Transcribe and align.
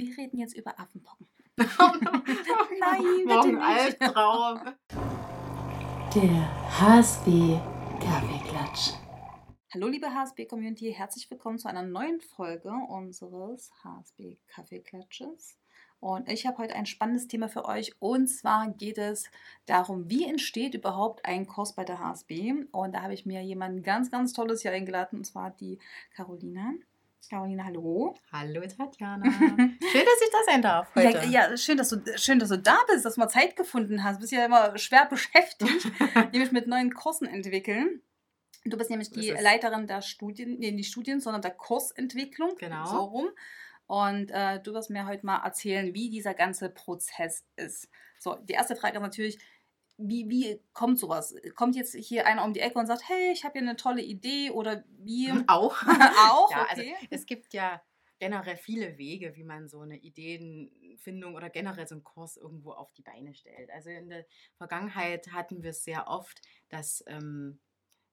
Wir 0.00 0.16
reden 0.16 0.38
jetzt 0.38 0.56
über 0.56 0.80
Affenpocken. 0.80 1.28
Nein, 1.58 3.24
Morgen 3.26 3.58
Albtraum. 3.58 4.74
Der 6.14 6.80
HSB 6.80 7.58
Kaffeeklatsch. 8.00 8.94
Hallo 9.74 9.88
liebe 9.88 10.06
HSB 10.06 10.46
Community, 10.46 10.90
herzlich 10.90 11.30
willkommen 11.30 11.58
zu 11.58 11.68
einer 11.68 11.82
neuen 11.82 12.22
Folge 12.22 12.72
unseres 12.88 13.70
HSB 13.84 14.38
Kaffeeklatsches. 14.46 15.58
Und 15.98 16.30
ich 16.30 16.46
habe 16.46 16.56
heute 16.56 16.76
ein 16.76 16.86
spannendes 16.86 17.28
Thema 17.28 17.50
für 17.50 17.66
euch. 17.66 17.92
Und 17.98 18.28
zwar 18.28 18.70
geht 18.70 18.96
es 18.96 19.30
darum, 19.66 20.08
wie 20.08 20.24
entsteht 20.24 20.74
überhaupt 20.74 21.26
ein 21.26 21.46
Kurs 21.46 21.74
bei 21.74 21.84
der 21.84 21.98
HSB. 21.98 22.54
Und 22.72 22.94
da 22.94 23.02
habe 23.02 23.12
ich 23.12 23.26
mir 23.26 23.42
jemanden 23.42 23.82
ganz, 23.82 24.10
ganz 24.10 24.32
Tolles 24.32 24.62
hier 24.62 24.72
eingeladen, 24.72 25.18
und 25.18 25.24
zwar 25.24 25.50
die 25.50 25.78
Carolina. 26.14 26.72
Carolina, 27.28 27.64
hallo. 27.64 28.14
Hallo 28.32 28.60
Tatjana. 28.62 29.24
schön, 29.30 30.04
dass 30.04 30.22
ich 30.22 30.30
da 30.32 30.38
sein 30.46 30.62
darf 30.62 30.94
heute. 30.94 31.26
Ja, 31.26 31.48
ja, 31.50 31.56
schön, 31.56 31.76
dass 31.76 31.90
du, 31.90 32.02
schön, 32.16 32.38
dass 32.38 32.48
du 32.48 32.58
da 32.58 32.78
bist, 32.88 33.04
dass 33.04 33.14
du 33.14 33.20
mal 33.20 33.28
Zeit 33.28 33.56
gefunden 33.56 34.02
hast. 34.02 34.16
Du 34.16 34.20
bist 34.20 34.32
ja 34.32 34.44
immer 34.44 34.76
schwer 34.78 35.06
beschäftigt, 35.06 35.90
nämlich 36.32 36.52
mit 36.52 36.66
neuen 36.66 36.92
Kursen 36.94 37.26
entwickeln. 37.26 38.02
Du 38.64 38.76
bist 38.76 38.90
nämlich 38.90 39.10
die 39.10 39.30
Leiterin 39.30 39.86
der 39.86 40.02
Studien, 40.02 40.58
nee, 40.58 40.70
nicht 40.70 40.90
Studien, 40.90 41.20
sondern 41.20 41.42
der 41.42 41.52
Kursentwicklung. 41.52 42.56
Genau. 42.58 42.84
So 42.84 42.98
rum. 42.98 43.28
Und 43.86 44.30
äh, 44.30 44.60
du 44.62 44.72
wirst 44.72 44.90
mir 44.90 45.06
heute 45.06 45.24
mal 45.24 45.42
erzählen, 45.44 45.94
wie 45.94 46.10
dieser 46.10 46.34
ganze 46.34 46.70
Prozess 46.70 47.46
ist. 47.56 47.88
So, 48.18 48.36
die 48.36 48.52
erste 48.52 48.76
Frage 48.76 48.98
ist 48.98 49.02
natürlich, 49.02 49.38
wie, 50.02 50.28
wie 50.28 50.60
kommt 50.72 50.98
sowas? 50.98 51.34
Kommt 51.54 51.76
jetzt 51.76 51.94
hier 51.94 52.26
einer 52.26 52.44
um 52.44 52.52
die 52.52 52.60
Ecke 52.60 52.78
und 52.78 52.86
sagt, 52.86 53.08
hey, 53.08 53.32
ich 53.32 53.44
habe 53.44 53.58
hier 53.58 53.68
eine 53.68 53.76
tolle 53.76 54.02
Idee 54.02 54.50
oder 54.50 54.84
wie? 54.98 55.30
Auch. 55.46 55.82
auch, 56.30 56.50
ja, 56.50 56.62
okay. 56.62 56.94
Also, 56.96 57.06
es 57.10 57.26
gibt 57.26 57.52
ja 57.54 57.82
generell 58.18 58.56
viele 58.56 58.98
Wege, 58.98 59.34
wie 59.34 59.44
man 59.44 59.68
so 59.68 59.80
eine 59.80 59.96
Ideenfindung 59.96 61.34
oder 61.34 61.48
generell 61.48 61.88
so 61.88 61.94
einen 61.94 62.04
Kurs 62.04 62.36
irgendwo 62.36 62.72
auf 62.72 62.92
die 62.92 63.02
Beine 63.02 63.34
stellt. 63.34 63.70
Also 63.70 63.88
in 63.88 64.10
der 64.10 64.26
Vergangenheit 64.56 65.32
hatten 65.32 65.62
wir 65.62 65.70
es 65.70 65.84
sehr 65.84 66.06
oft, 66.06 66.40
dass 66.68 67.02
ähm, 67.06 67.60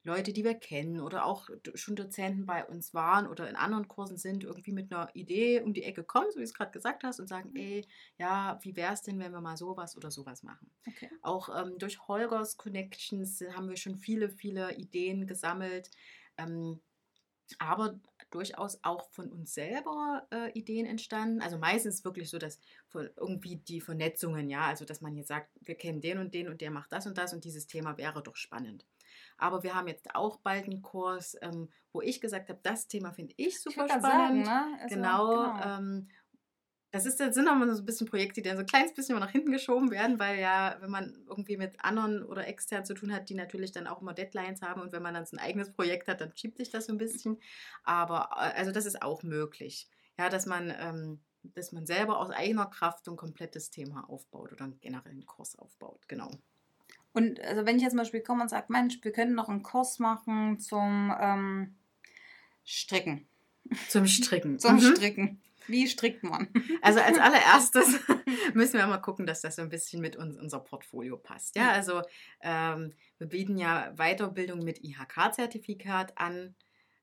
Leute, 0.07 0.31
die 0.31 0.45
wir 0.45 0.55
kennen 0.55 1.01
oder 1.01 1.25
auch 1.25 1.49
schon 1.75 1.97
Dozenten 1.97 2.45
bei 2.45 2.65
uns 2.65 2.93
waren 2.93 3.27
oder 3.27 3.49
in 3.49 3.57
anderen 3.57 3.89
Kursen 3.89 4.17
sind, 4.17 4.45
irgendwie 4.45 4.71
mit 4.71 4.91
einer 4.91 5.13
Idee 5.13 5.61
um 5.61 5.73
die 5.73 5.83
Ecke 5.83 6.03
kommen, 6.03 6.31
so 6.31 6.37
wie 6.37 6.43
du 6.43 6.45
es 6.45 6.53
gerade 6.53 6.71
gesagt 6.71 7.03
hast, 7.03 7.19
und 7.19 7.27
sagen, 7.27 7.49
mhm. 7.49 7.57
ey, 7.57 7.87
ja, 8.17 8.57
wie 8.61 8.75
wäre 8.77 8.93
es 8.93 9.01
denn, 9.01 9.19
wenn 9.19 9.33
wir 9.33 9.41
mal 9.41 9.57
sowas 9.57 9.97
oder 9.97 10.09
sowas 10.09 10.43
machen? 10.43 10.71
Okay. 10.87 11.09
Auch 11.21 11.49
ähm, 11.49 11.77
durch 11.77 12.07
Holgers 12.07 12.55
Connections 12.55 13.43
haben 13.53 13.67
wir 13.67 13.75
schon 13.75 13.97
viele, 13.97 14.29
viele 14.29 14.75
Ideen 14.75 15.27
gesammelt. 15.27 15.91
Ähm, 16.37 16.79
aber 17.59 17.99
durchaus 18.29 18.79
auch 18.83 19.09
von 19.11 19.31
uns 19.31 19.53
selber 19.53 20.27
äh, 20.31 20.51
Ideen 20.51 20.85
entstanden. 20.85 21.41
Also 21.41 21.57
meistens 21.57 22.03
wirklich 22.03 22.29
so, 22.29 22.37
dass 22.37 22.59
irgendwie 22.93 23.57
die 23.57 23.81
Vernetzungen, 23.81 24.49
ja, 24.49 24.67
also 24.67 24.85
dass 24.85 25.01
man 25.01 25.15
jetzt 25.15 25.27
sagt, 25.29 25.49
wir 25.61 25.75
kennen 25.75 26.01
den 26.01 26.17
und 26.17 26.33
den 26.33 26.49
und 26.49 26.61
der 26.61 26.71
macht 26.71 26.91
das 26.91 27.07
und 27.07 27.17
das 27.17 27.33
und 27.33 27.45
dieses 27.45 27.67
Thema 27.67 27.97
wäre 27.97 28.21
doch 28.21 28.35
spannend. 28.35 28.85
Aber 29.37 29.63
wir 29.63 29.75
haben 29.75 29.87
jetzt 29.87 30.15
auch 30.15 30.37
bald 30.37 30.65
einen 30.65 30.81
Kurs, 30.81 31.37
ähm, 31.41 31.69
wo 31.93 32.01
ich 32.01 32.21
gesagt 32.21 32.49
habe, 32.49 32.59
das 32.63 32.87
Thema 32.87 33.11
finde 33.13 33.33
ich 33.37 33.61
super 33.61 33.85
ich 33.85 33.91
spannend. 33.91 34.45
Sagen, 34.45 34.71
ne? 34.73 34.79
also, 34.81 34.95
genau. 34.95 35.53
genau. 35.53 35.77
Ähm, 35.77 36.07
das 36.91 37.05
ist, 37.05 37.19
das 37.19 37.35
sind 37.35 37.47
auch 37.47 37.55
mal 37.55 37.73
so 37.75 37.81
ein 37.81 37.85
bisschen 37.85 38.07
Projekte, 38.07 38.41
die 38.41 38.47
dann 38.47 38.57
so 38.57 38.63
ein 38.63 38.67
kleines 38.67 38.93
bisschen 38.93 39.19
nach 39.19 39.29
hinten 39.29 39.51
geschoben 39.51 39.91
werden, 39.91 40.19
weil 40.19 40.39
ja, 40.39 40.77
wenn 40.79 40.89
man 40.89 41.25
irgendwie 41.27 41.57
mit 41.57 41.83
anderen 41.83 42.23
oder 42.23 42.47
extern 42.47 42.85
zu 42.85 42.93
tun 42.93 43.13
hat, 43.13 43.29
die 43.29 43.35
natürlich 43.35 43.71
dann 43.71 43.87
auch 43.87 44.01
immer 44.01 44.13
Deadlines 44.13 44.61
haben 44.61 44.81
und 44.81 44.93
wenn 44.93 45.03
man 45.03 45.13
dann 45.13 45.25
so 45.25 45.35
ein 45.35 45.43
eigenes 45.43 45.71
Projekt 45.71 46.07
hat, 46.07 46.21
dann 46.21 46.35
schiebt 46.35 46.57
sich 46.57 46.69
das 46.69 46.85
so 46.85 46.93
ein 46.93 46.97
bisschen. 46.97 47.39
Aber 47.83 48.29
äh, 48.37 48.57
also 48.57 48.71
das 48.71 48.85
ist 48.85 49.01
auch 49.01 49.21
möglich. 49.21 49.89
Ja, 50.17 50.29
dass 50.29 50.45
man, 50.45 50.73
ähm, 50.79 51.19
dass 51.43 51.71
man 51.73 51.85
selber 51.85 52.19
aus 52.19 52.31
eigener 52.31 52.67
Kraft 52.67 53.07
ein 53.07 53.17
komplettes 53.17 53.69
Thema 53.69 54.09
aufbaut 54.09 54.53
oder 54.53 54.63
einen 54.63 54.79
generellen 54.79 55.25
Kurs 55.25 55.57
aufbaut. 55.57 56.07
Genau. 56.07 56.31
Und 57.17 57.41
also 57.41 57.65
wenn 57.65 57.77
ich 57.77 57.81
jetzt 57.81 57.93
zum 57.93 57.97
Beispiel 57.97 58.21
komme 58.21 58.43
und 58.43 58.49
sage, 58.49 58.67
Mensch, 58.69 58.99
wir 59.01 59.11
können 59.11 59.33
noch 59.33 59.49
einen 59.49 59.63
Kurs 59.63 59.97
machen 59.97 60.59
zum 60.59 61.11
ähm, 61.19 61.75
Stricken. 62.63 63.27
Zum 63.89 64.05
Stricken. 64.05 64.59
zum 64.59 64.75
mhm. 64.75 64.81
Stricken. 64.81 65.41
Wie 65.65 65.87
strickt 65.87 66.21
man? 66.21 66.47
Also 66.83 66.99
als 66.99 67.17
allererstes 67.17 67.99
müssen 68.53 68.77
wir 68.77 68.85
mal 68.85 68.99
gucken, 68.99 69.25
dass 69.25 69.41
das 69.41 69.55
so 69.55 69.63
ein 69.63 69.69
bisschen 69.69 69.99
mit 69.99 70.15
uns, 70.15 70.37
unser 70.37 70.59
Portfolio 70.59 71.17
passt. 71.17 71.55
Ja, 71.55 71.71
also 71.71 72.03
ähm, 72.41 72.93
wir 73.17 73.27
bieten 73.27 73.57
ja 73.57 73.91
Weiterbildung 73.95 74.59
mit 74.59 74.83
IHK-Zertifikat 74.83 76.19
an. 76.19 76.53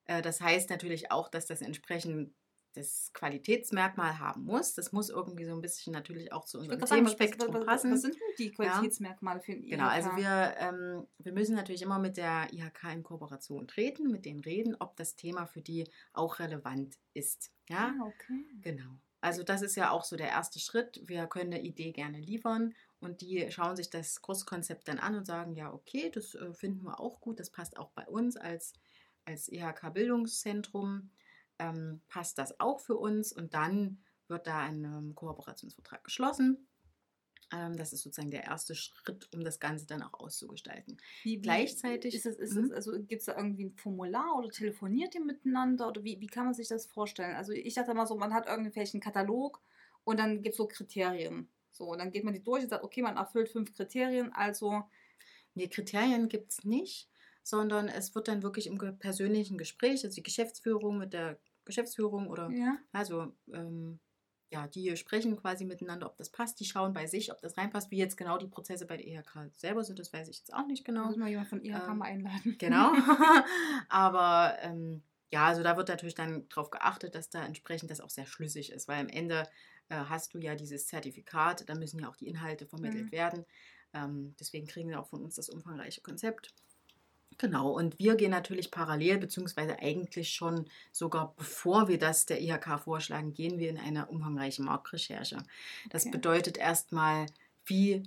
Äh, 0.05 0.23
das 0.23 0.41
heißt 0.41 0.71
natürlich 0.71 1.11
auch, 1.11 1.29
dass 1.29 1.47
das 1.47 1.61
entsprechend 1.61 2.33
das 2.75 3.11
Qualitätsmerkmal 3.13 4.19
haben 4.19 4.45
muss. 4.45 4.75
Das 4.75 4.93
muss 4.93 5.09
irgendwie 5.09 5.45
so 5.45 5.53
ein 5.53 5.61
bisschen 5.61 5.93
natürlich 5.93 6.33
auch 6.33 6.45
zu 6.45 6.59
unserem 6.59 6.85
Themenspektrum 6.85 7.55
was, 7.55 7.61
was, 7.61 7.67
passen. 7.67 7.93
Was 7.93 8.03
sind 8.03 8.17
die 8.39 8.51
Qualitätsmerkmale 8.51 9.41
für 9.41 9.53
den 9.53 9.63
IHK? 9.63 9.71
Genau, 9.71 9.89
also 9.89 10.11
wir, 10.17 10.55
ähm, 10.59 11.07
wir 11.19 11.33
müssen 11.33 11.55
natürlich 11.55 11.83
immer 11.83 11.99
mit 11.99 12.17
der 12.17 12.53
IHK 12.53 12.93
in 12.93 13.03
Kooperation 13.03 13.69
treten, 13.69 14.11
mit 14.11 14.25
denen 14.25 14.41
reden, 14.41 14.77
ob 14.79 14.97
das 14.97 15.17
Thema 15.17 15.47
für 15.47 15.63
die 15.63 15.89
auch 16.13 16.39
relevant 16.39 16.99
ist. 17.15 17.53
Ja, 17.69 17.95
ah, 17.99 18.07
okay. 18.07 18.45
Genau. 18.61 18.99
Also 19.21 19.43
das 19.43 19.63
ist 19.63 19.77
ja 19.77 19.91
auch 19.91 20.05
so 20.05 20.17
der 20.17 20.29
erste 20.29 20.59
Schritt. 20.59 21.01
Wir 21.07 21.27
können 21.27 21.55
eine 21.55 21.63
Idee 21.63 21.93
gerne 21.93 22.19
liefern 22.19 22.75
und 23.01 23.23
die 23.23 23.51
schauen 23.51 23.77
sich 23.77 23.89
das 23.89 24.21
Kurskonzept 24.21 24.87
dann 24.87 24.99
an 24.99 25.15
und 25.15 25.27
sagen, 25.27 25.55
ja, 25.55 25.73
okay, 25.73 26.11
das 26.13 26.35
äh, 26.35 26.53
finden 26.53 26.85
wir 26.85 27.01
auch 27.01 27.21
gut, 27.21 27.41
das 27.41 27.51
passt 27.51 27.79
auch 27.79 27.91
bei 27.93 28.07
uns 28.07 28.37
als, 28.37 28.75
als 29.25 29.49
IHK-Bildungszentrum 29.49 31.11
ähm, 31.59 32.01
passt 32.09 32.39
das 32.39 32.59
auch 32.61 32.81
für 32.81 32.97
uns 32.97 33.33
und 33.33 33.55
dann 33.55 34.03
wird 34.29 34.47
da 34.47 34.61
ein 34.61 34.85
ähm, 34.85 35.15
Kooperationsvertrag 35.15 36.03
geschlossen. 36.05 36.67
Ähm, 37.53 37.77
das 37.77 37.93
ist 37.93 38.03
sozusagen 38.03 38.31
der 38.31 38.45
erste 38.45 38.75
Schritt, 38.75 39.29
um 39.35 39.45
das 39.45 39.61
Ganze 39.61 39.87
dann 39.87 40.03
auch 40.03 40.15
auszugestalten. 40.15 40.99
Wie, 41.23 41.39
Gleichzeitig 41.39 42.15
ist 42.15 42.27
es, 42.27 42.37
ist 42.37 42.57
es, 42.57 42.69
mhm. 42.69 42.73
also 42.73 42.93
gibt 42.93 43.21
es 43.21 43.27
da 43.27 43.37
irgendwie 43.37 43.67
ein 43.67 43.77
Formular 43.77 44.37
oder 44.39 44.49
telefoniert 44.49 45.15
ihr 45.15 45.25
miteinander 45.25 45.89
oder 45.89 46.03
wie, 46.05 46.21
wie 46.21 46.27
kann 46.27 46.47
man 46.47 46.55
sich 46.55 46.69
das 46.69 46.87
vorstellen? 46.87 47.37
Also 47.37 47.53
ich 47.53 47.75
dachte 47.75 47.95
mal 47.95 48.07
so, 48.07 48.17
man 48.17 48.35
hat 48.35 48.47
irgendwie 48.47 48.71
vielleicht 48.71 48.95
einen 48.95 49.03
Katalog 49.03 49.63
und 50.05 50.19
dann 50.19 50.43
gibt 50.43 50.55
es 50.55 50.57
so 50.57 50.67
Kriterien. 50.67 51.49
So, 51.71 51.87
und 51.87 51.99
dann 51.99 52.13
geht 52.13 52.25
man 52.25 52.35
die 52.35 52.43
durch 52.43 52.63
und 52.63 52.71
sagt, 52.71 52.85
okay, 52.85 53.03
man 53.03 53.17
erfüllt 53.17 53.49
fünf 53.49 53.75
Kriterien, 53.75 54.33
also. 54.33 54.85
Nee, 55.57 55.69
Kriterien 55.69 56.29
gibt 56.29 56.51
es 56.51 56.65
nicht 56.65 57.09
sondern 57.45 57.89
es 57.89 58.15
wird 58.15 58.27
dann 58.27 58.43
wirklich 58.43 58.67
im 58.67 58.79
persönlichen 58.99 59.59
Gespräch, 59.59 60.05
also 60.05 60.15
die 60.15 60.23
Geschäftsführung 60.23 60.99
mit 60.99 61.13
der 61.13 61.39
Geschäftsführung 61.65 62.29
oder 62.29 62.51
ja. 62.51 62.77
also 62.93 63.33
ähm, 63.53 64.01
ja, 64.51 64.67
die 64.69 64.97
sprechen 64.97 65.37
quasi 65.37 65.65
miteinander, 65.65 66.07
ob 66.07 66.17
das 66.17 66.31
passt, 66.31 66.61
die 66.61 66.65
schauen 66.65 66.93
bei 66.93 67.07
sich, 67.07 67.33
ob 67.33 67.41
das 67.41 67.57
reinpasst, 67.57 67.91
wie 67.91 67.99
jetzt 67.99 68.17
genau 68.17 68.39
die 68.39 68.47
Prozesse 68.47 68.87
bei 68.87 68.97
der 68.97 69.07
IHK 69.07 69.51
selber 69.57 69.85
sind, 69.85 69.99
das 69.99 70.13
weiß 70.13 70.29
ich 70.29 70.39
jetzt 70.39 70.55
auch 70.55 70.67
nicht 70.67 70.85
genau. 70.85 71.07
Muss 71.07 71.17
mal 71.17 71.29
jemand 71.29 71.49
von 71.49 71.65
IHK 71.65 71.89
ähm, 71.89 71.99
mal 71.99 72.07
einladen. 72.07 72.57
Genau. 72.59 72.93
Aber 73.89 74.57
ähm, 74.61 75.03
ja, 75.31 75.47
also 75.47 75.63
da 75.63 75.77
wird 75.77 75.89
natürlich 75.89 76.15
dann 76.15 76.49
darauf 76.49 76.71
geachtet, 76.71 77.15
dass 77.15 77.31
da 77.31 77.45
entsprechend 77.45 77.91
das 77.91 78.01
auch 78.01 78.11
sehr 78.11 78.27
schlüssig 78.27 78.71
ist, 78.71 78.87
weil 78.87 79.01
am 79.01 79.09
Ende 79.09 79.49
äh, 79.89 79.97
hast 79.97 80.33
du 80.33 80.39
ja 80.39 80.55
dieses 80.55 80.87
Zertifikat, 80.87 81.69
da 81.69 81.75
müssen 81.75 81.99
ja 81.99 82.09
auch 82.09 82.17
die 82.17 82.29
Inhalte 82.29 82.67
vermittelt 82.67 83.07
mhm. 83.07 83.13
werden. 83.13 83.45
Ähm, 83.93 84.35
deswegen 84.39 84.67
kriegen 84.67 84.89
sie 84.89 84.97
auch 84.97 85.09
von 85.09 85.23
uns 85.23 85.35
das 85.35 85.49
umfangreiche 85.49 86.01
Konzept. 86.01 86.55
Genau, 87.39 87.71
und 87.71 87.99
wir 87.99 88.15
gehen 88.15 88.31
natürlich 88.31 88.71
parallel, 88.71 89.19
beziehungsweise 89.19 89.79
eigentlich 89.81 90.31
schon 90.31 90.67
sogar 90.93 91.35
bevor 91.37 91.89
wir 91.89 91.99
das 91.99 92.27
der 92.27 92.41
IHK 92.41 92.81
vorschlagen, 92.85 93.35
gehen 93.35 93.59
wir 93.59 93.71
in 93.71 93.79
eine 93.79 94.07
umfangreiche 94.07 94.63
Marktrecherche. 94.63 95.39
Das 95.91 96.03
okay. 96.03 96.13
bedeutet 96.13 96.59
erstmal, 96.59 97.27
wie 97.67 98.03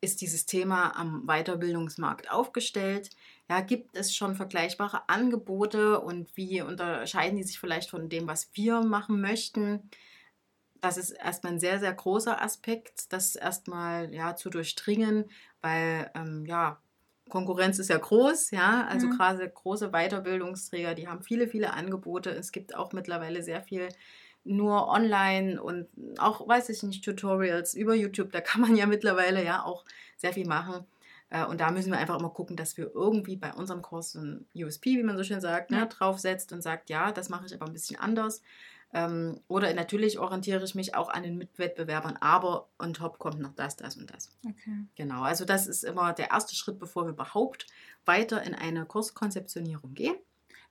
ist 0.00 0.20
dieses 0.22 0.46
Thema 0.46 0.96
am 0.96 1.26
Weiterbildungsmarkt 1.26 2.30
aufgestellt? 2.30 3.10
Ja, 3.48 3.60
gibt 3.60 3.96
es 3.96 4.14
schon 4.14 4.34
vergleichbare 4.34 5.08
Angebote 5.08 6.00
und 6.00 6.34
wie 6.36 6.62
unterscheiden 6.62 7.36
die 7.36 7.42
sich 7.42 7.58
vielleicht 7.58 7.90
von 7.90 8.08
dem, 8.08 8.26
was 8.26 8.48
wir 8.54 8.80
machen 8.80 9.20
möchten? 9.20 9.90
Das 10.80 10.96
ist 10.96 11.10
erstmal 11.10 11.54
ein 11.54 11.60
sehr, 11.60 11.78
sehr 11.78 11.92
großer 11.92 12.40
Aspekt, 12.40 13.12
das 13.12 13.36
erstmal 13.36 14.14
ja, 14.14 14.36
zu 14.36 14.48
durchdringen, 14.48 15.30
weil 15.60 16.10
ähm, 16.14 16.46
ja, 16.46 16.80
Konkurrenz 17.30 17.78
ist 17.78 17.88
ja 17.88 17.98
groß, 17.98 18.50
ja, 18.50 18.86
also 18.88 19.06
mhm. 19.06 19.12
gerade 19.12 19.48
große 19.48 19.90
Weiterbildungsträger, 19.90 20.94
die 20.94 21.08
haben 21.08 21.22
viele, 21.22 21.48
viele 21.48 21.72
Angebote. 21.72 22.30
Es 22.30 22.52
gibt 22.52 22.76
auch 22.76 22.92
mittlerweile 22.92 23.42
sehr 23.42 23.62
viel 23.62 23.88
nur 24.44 24.88
online 24.88 25.62
und 25.62 25.88
auch, 26.18 26.46
weiß 26.46 26.68
ich 26.70 26.82
nicht, 26.82 27.04
Tutorials 27.04 27.74
über 27.74 27.94
YouTube, 27.94 28.32
da 28.32 28.40
kann 28.40 28.60
man 28.60 28.76
ja 28.76 28.86
mittlerweile 28.86 29.44
ja 29.44 29.64
auch 29.64 29.84
sehr 30.16 30.32
viel 30.32 30.46
machen. 30.46 30.86
Äh, 31.30 31.44
und 31.44 31.60
da 31.60 31.70
müssen 31.70 31.92
wir 31.92 31.98
einfach 31.98 32.18
immer 32.18 32.30
gucken, 32.30 32.56
dass 32.56 32.76
wir 32.76 32.90
irgendwie 32.94 33.36
bei 33.36 33.52
unserem 33.52 33.82
Kurs 33.82 34.14
ein 34.14 34.46
USP, 34.54 34.98
wie 34.98 35.02
man 35.02 35.16
so 35.16 35.24
schön 35.24 35.40
sagt, 35.40 35.70
ne, 35.70 35.86
draufsetzt 35.86 36.52
und 36.52 36.62
sagt, 36.62 36.90
ja, 36.90 37.12
das 37.12 37.28
mache 37.28 37.46
ich 37.46 37.54
aber 37.54 37.66
ein 37.66 37.72
bisschen 37.72 37.98
anders. 37.98 38.42
Ähm, 38.92 39.40
oder 39.48 39.72
natürlich 39.74 40.18
orientiere 40.18 40.64
ich 40.64 40.74
mich 40.74 40.94
auch 40.94 41.08
an 41.10 41.22
den 41.22 41.36
Mitwettbewerbern, 41.38 42.16
aber 42.18 42.68
on 42.78 42.94
top 42.94 43.18
kommt 43.18 43.40
noch 43.40 43.54
das, 43.54 43.76
das 43.76 43.96
und 43.96 44.12
das. 44.12 44.30
Okay. 44.46 44.86
Genau, 44.96 45.22
also 45.22 45.44
das 45.44 45.66
ist 45.66 45.84
immer 45.84 46.12
der 46.12 46.30
erste 46.30 46.54
Schritt, 46.56 46.78
bevor 46.78 47.04
wir 47.06 47.12
überhaupt 47.12 47.66
weiter 48.04 48.42
in 48.42 48.54
eine 48.54 48.86
Kurskonzeptionierung 48.86 49.94
gehen. 49.94 50.16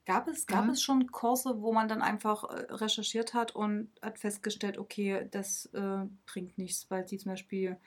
Gab 0.06 0.28
es, 0.28 0.48
gab 0.48 0.66
Mhm. 0.66 0.70
es 0.70 0.82
schon 0.82 1.08
Kurse, 1.12 1.62
wo 1.62 1.72
man 1.72 1.88
dann 1.88 2.02
einfach 2.02 2.44
äh, 2.46 2.74
recherchiert 2.74 3.34
hat 3.34 3.56
und 3.56 3.92
hat 4.02 4.20
festgestellt, 4.20 4.78
okay, 4.78 5.28
das 5.32 5.68
äh, 5.68 6.06
bringt 6.26 6.58
nichts, 6.58 6.90
weil 6.90 7.06
die 7.06 7.18
zum 7.18 7.32
Beispiel, 7.34 7.78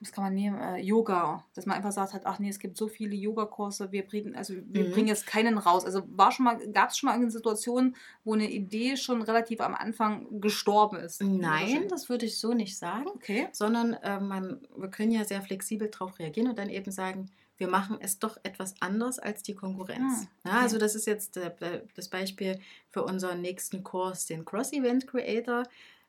was 0.00 0.12
kann 0.12 0.24
man 0.24 0.32
nehmen, 0.34 0.58
äh, 0.58 0.78
Yoga, 0.78 1.44
dass 1.54 1.66
man 1.66 1.76
einfach 1.76 1.92
sagt 1.92 2.14
hat, 2.14 2.22
ach 2.24 2.38
nee, 2.38 2.48
es 2.48 2.58
gibt 2.58 2.76
so 2.78 2.88
viele 2.88 3.14
Yogakurse, 3.14 3.92
wir 3.92 4.06
bringen, 4.06 4.34
also 4.34 4.54
wir 4.54 4.84
Mhm. 4.84 4.90
bringen 4.92 5.08
jetzt 5.08 5.26
keinen 5.26 5.58
raus. 5.58 5.84
Also 5.84 6.02
war 6.08 6.32
schon 6.32 6.44
mal, 6.44 6.56
gab 6.72 6.88
es 6.90 6.96
schon 6.98 7.08
mal 7.08 7.14
eine 7.14 7.30
Situation, 7.30 7.94
wo 8.24 8.32
eine 8.32 8.50
Idee 8.50 8.96
schon 8.96 9.20
relativ 9.20 9.60
am 9.60 9.74
Anfang 9.74 10.40
gestorben 10.40 10.96
ist? 10.96 11.22
Nein, 11.22 11.86
das 11.88 12.08
würde 12.08 12.24
ich 12.26 12.38
so 12.38 12.54
nicht 12.54 12.78
sagen. 12.78 13.06
Okay. 13.14 13.48
sondern 13.52 13.92
äh, 13.94 14.18
man, 14.20 14.66
wir 14.76 14.88
können 14.88 15.12
ja 15.12 15.24
sehr 15.24 15.42
flexibel 15.42 15.88
darauf 15.88 16.18
reagieren 16.18 16.48
und 16.48 16.58
dann 16.58 16.70
eben 16.70 16.90
sagen, 16.90 17.30
wir 17.58 17.68
machen 17.68 17.98
es 18.00 18.18
doch 18.18 18.38
etwas 18.42 18.74
anders 18.80 19.18
als 19.18 19.42
die 19.42 19.54
Konkurrenz. 19.54 20.26
Ah, 20.44 20.48
ja, 20.48 20.60
also 20.60 20.78
das 20.78 20.94
ist 20.94 21.06
jetzt 21.06 21.36
äh, 21.36 21.50
äh, 21.60 21.82
das 21.94 22.08
Beispiel 22.08 22.58
für 22.88 23.02
unseren 23.02 23.42
nächsten 23.42 23.82
Kurs, 23.84 24.24
den 24.24 24.46
Cross 24.46 24.72
Event 24.72 25.06
Creator. 25.06 25.64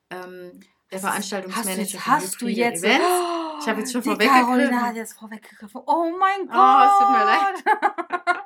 Ähm, 0.10 0.62
der 0.92 1.00
Veranstaltungsmanager 1.00 2.06
hast 2.06 2.36
du 2.42 2.46
hybride 2.48 2.60
jetzt, 2.62 2.84
Events. 2.84 3.06
Oh, 3.06 3.51
Ich 3.62 3.68
habe 3.68 3.80
jetzt 3.80 3.92
schon 3.92 4.04
vorweggegriffen. 4.04 4.46
Carolina 4.46 4.82
hat 4.88 4.96
jetzt 4.96 5.14
vorweggegriffen. 5.14 5.82
Oh 5.86 6.12
mein 6.18 6.48
Gott. 6.48 6.56
Oh, 6.56 6.84
es 6.86 7.00
tut 7.00 7.10
mir 7.12 7.26
leid. 7.26 8.44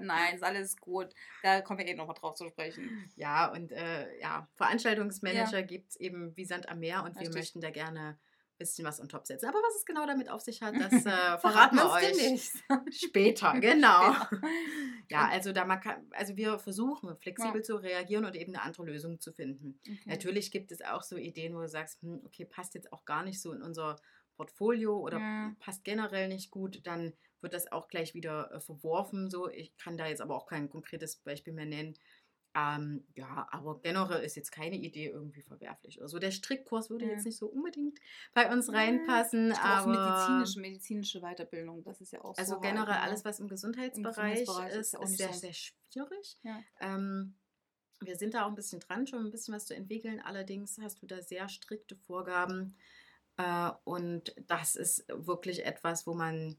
Nein, 0.00 0.34
ist 0.34 0.42
alles 0.44 0.76
gut. 0.76 1.08
Da 1.42 1.60
kommen 1.60 1.78
wir 1.78 1.86
eh 1.86 1.94
nochmal 1.94 2.16
drauf 2.18 2.34
zu 2.34 2.48
sprechen. 2.48 3.10
Ja, 3.16 3.46
und 3.52 3.72
äh, 3.72 4.18
ja, 4.20 4.48
Veranstaltungsmanager 4.56 5.62
gibt 5.62 5.90
es 5.90 5.96
eben 5.96 6.36
wie 6.36 6.44
Sand 6.44 6.68
am 6.68 6.78
Meer 6.80 7.04
und 7.04 7.14
wir 7.14 7.22
Richtig. 7.22 7.34
möchten 7.36 7.60
da 7.60 7.70
gerne 7.70 8.00
ein 8.00 8.58
bisschen 8.58 8.84
was 8.84 9.00
on 9.00 9.08
top 9.08 9.26
setzen. 9.26 9.46
Aber 9.48 9.58
was 9.58 9.76
es 9.76 9.84
genau 9.84 10.06
damit 10.06 10.28
auf 10.30 10.40
sich 10.40 10.62
hat, 10.62 10.74
das 10.74 10.92
äh, 11.06 11.38
verraten 11.38 11.76
wir 11.76 11.90
euch. 11.90 12.50
Später, 12.90 13.52
genau. 13.60 14.14
Später. 14.14 14.40
Ja, 15.10 15.28
also 15.28 15.52
da 15.52 15.64
man 15.64 15.80
kann, 15.80 16.06
also 16.12 16.36
wir 16.36 16.58
versuchen 16.58 17.16
flexibel 17.16 17.60
Ja. 17.60 17.62
zu 17.62 17.76
reagieren 17.76 18.24
und 18.24 18.34
eben 18.34 18.54
eine 18.54 18.62
andere 18.64 18.84
Lösung 18.84 19.20
zu 19.20 19.32
finden. 19.32 19.78
Okay. 19.82 20.00
Natürlich 20.06 20.50
gibt 20.50 20.72
es 20.72 20.82
auch 20.82 21.02
so 21.02 21.16
Ideen, 21.16 21.54
wo 21.54 21.60
du 21.60 21.68
sagst, 21.68 22.02
hm, 22.02 22.20
okay, 22.24 22.44
passt 22.44 22.74
jetzt 22.74 22.92
auch 22.92 23.04
gar 23.04 23.22
nicht 23.22 23.40
so 23.40 23.52
in 23.52 23.62
unser 23.62 23.96
Portfolio 24.38 24.98
oder 24.98 25.18
Ja. 25.18 25.54
passt 25.60 25.84
generell 25.84 26.28
nicht 26.28 26.50
gut, 26.50 26.80
dann 26.86 27.12
wird 27.42 27.52
das 27.52 27.70
auch 27.70 27.88
gleich 27.88 28.14
wieder 28.14 28.50
äh, 28.52 28.60
verworfen. 28.60 29.30
So, 29.30 29.48
ich 29.50 29.76
kann 29.76 29.98
da 29.98 30.06
jetzt 30.06 30.20
aber 30.22 30.36
auch 30.36 30.46
kein 30.46 30.70
konkretes 30.70 31.16
Beispiel 31.16 31.52
mehr 31.52 31.66
nennen. 31.66 31.94
Ähm, 32.54 33.06
ja, 33.14 33.46
aber 33.50 33.78
generell 33.82 34.22
ist 34.24 34.34
jetzt 34.36 34.50
keine 34.50 34.76
Idee 34.76 35.08
irgendwie 35.08 35.42
verwerflich. 35.42 36.00
Also 36.02 36.18
der 36.18 36.30
Strickkurs 36.30 36.88
würde 36.90 37.04
Ja. 37.04 37.12
jetzt 37.12 37.26
nicht 37.26 37.36
so 37.36 37.46
unbedingt 37.46 37.98
bei 38.32 38.50
uns 38.50 38.72
reinpassen, 38.72 39.52
Ich 39.52 39.58
aber 39.58 39.86
medizinische, 39.92 40.60
medizinische 40.60 41.20
Weiterbildung, 41.20 41.84
das 41.84 42.00
ist 42.00 42.12
ja 42.12 42.24
auch 42.24 42.36
also 42.38 42.54
so. 42.54 42.60
generell 42.60 42.86
halt, 42.94 43.02
ne? 43.02 43.02
alles, 43.02 43.24
was 43.24 43.38
im 43.38 43.48
Gesundheitsbereich, 43.48 44.40
Gesundheitsbereich 44.40 44.74
ist 44.74 44.94
ist, 44.94 45.02
ist 45.02 45.16
sehr, 45.18 45.32
so- 45.34 45.38
sehr 45.40 45.52
schwierig. 45.52 46.38
Ja. 46.42 46.62
Ähm, 46.80 47.34
wir 48.00 48.16
sind 48.16 48.34
da 48.34 48.44
auch 48.44 48.48
ein 48.48 48.54
bisschen 48.54 48.80
dran, 48.80 49.06
schon 49.06 49.26
ein 49.26 49.30
bisschen 49.30 49.54
was 49.54 49.66
zu 49.66 49.74
entwickeln. 49.74 50.20
Allerdings 50.20 50.78
hast 50.80 51.02
du 51.02 51.06
da 51.06 51.20
sehr 51.20 51.48
strikte 51.48 51.96
Vorgaben. 51.96 52.76
Äh, 53.38 53.72
und 53.84 54.34
das 54.48 54.76
ist 54.76 55.06
wirklich 55.10 55.66
etwas, 55.66 56.06
wo 56.08 56.14
man 56.14 56.58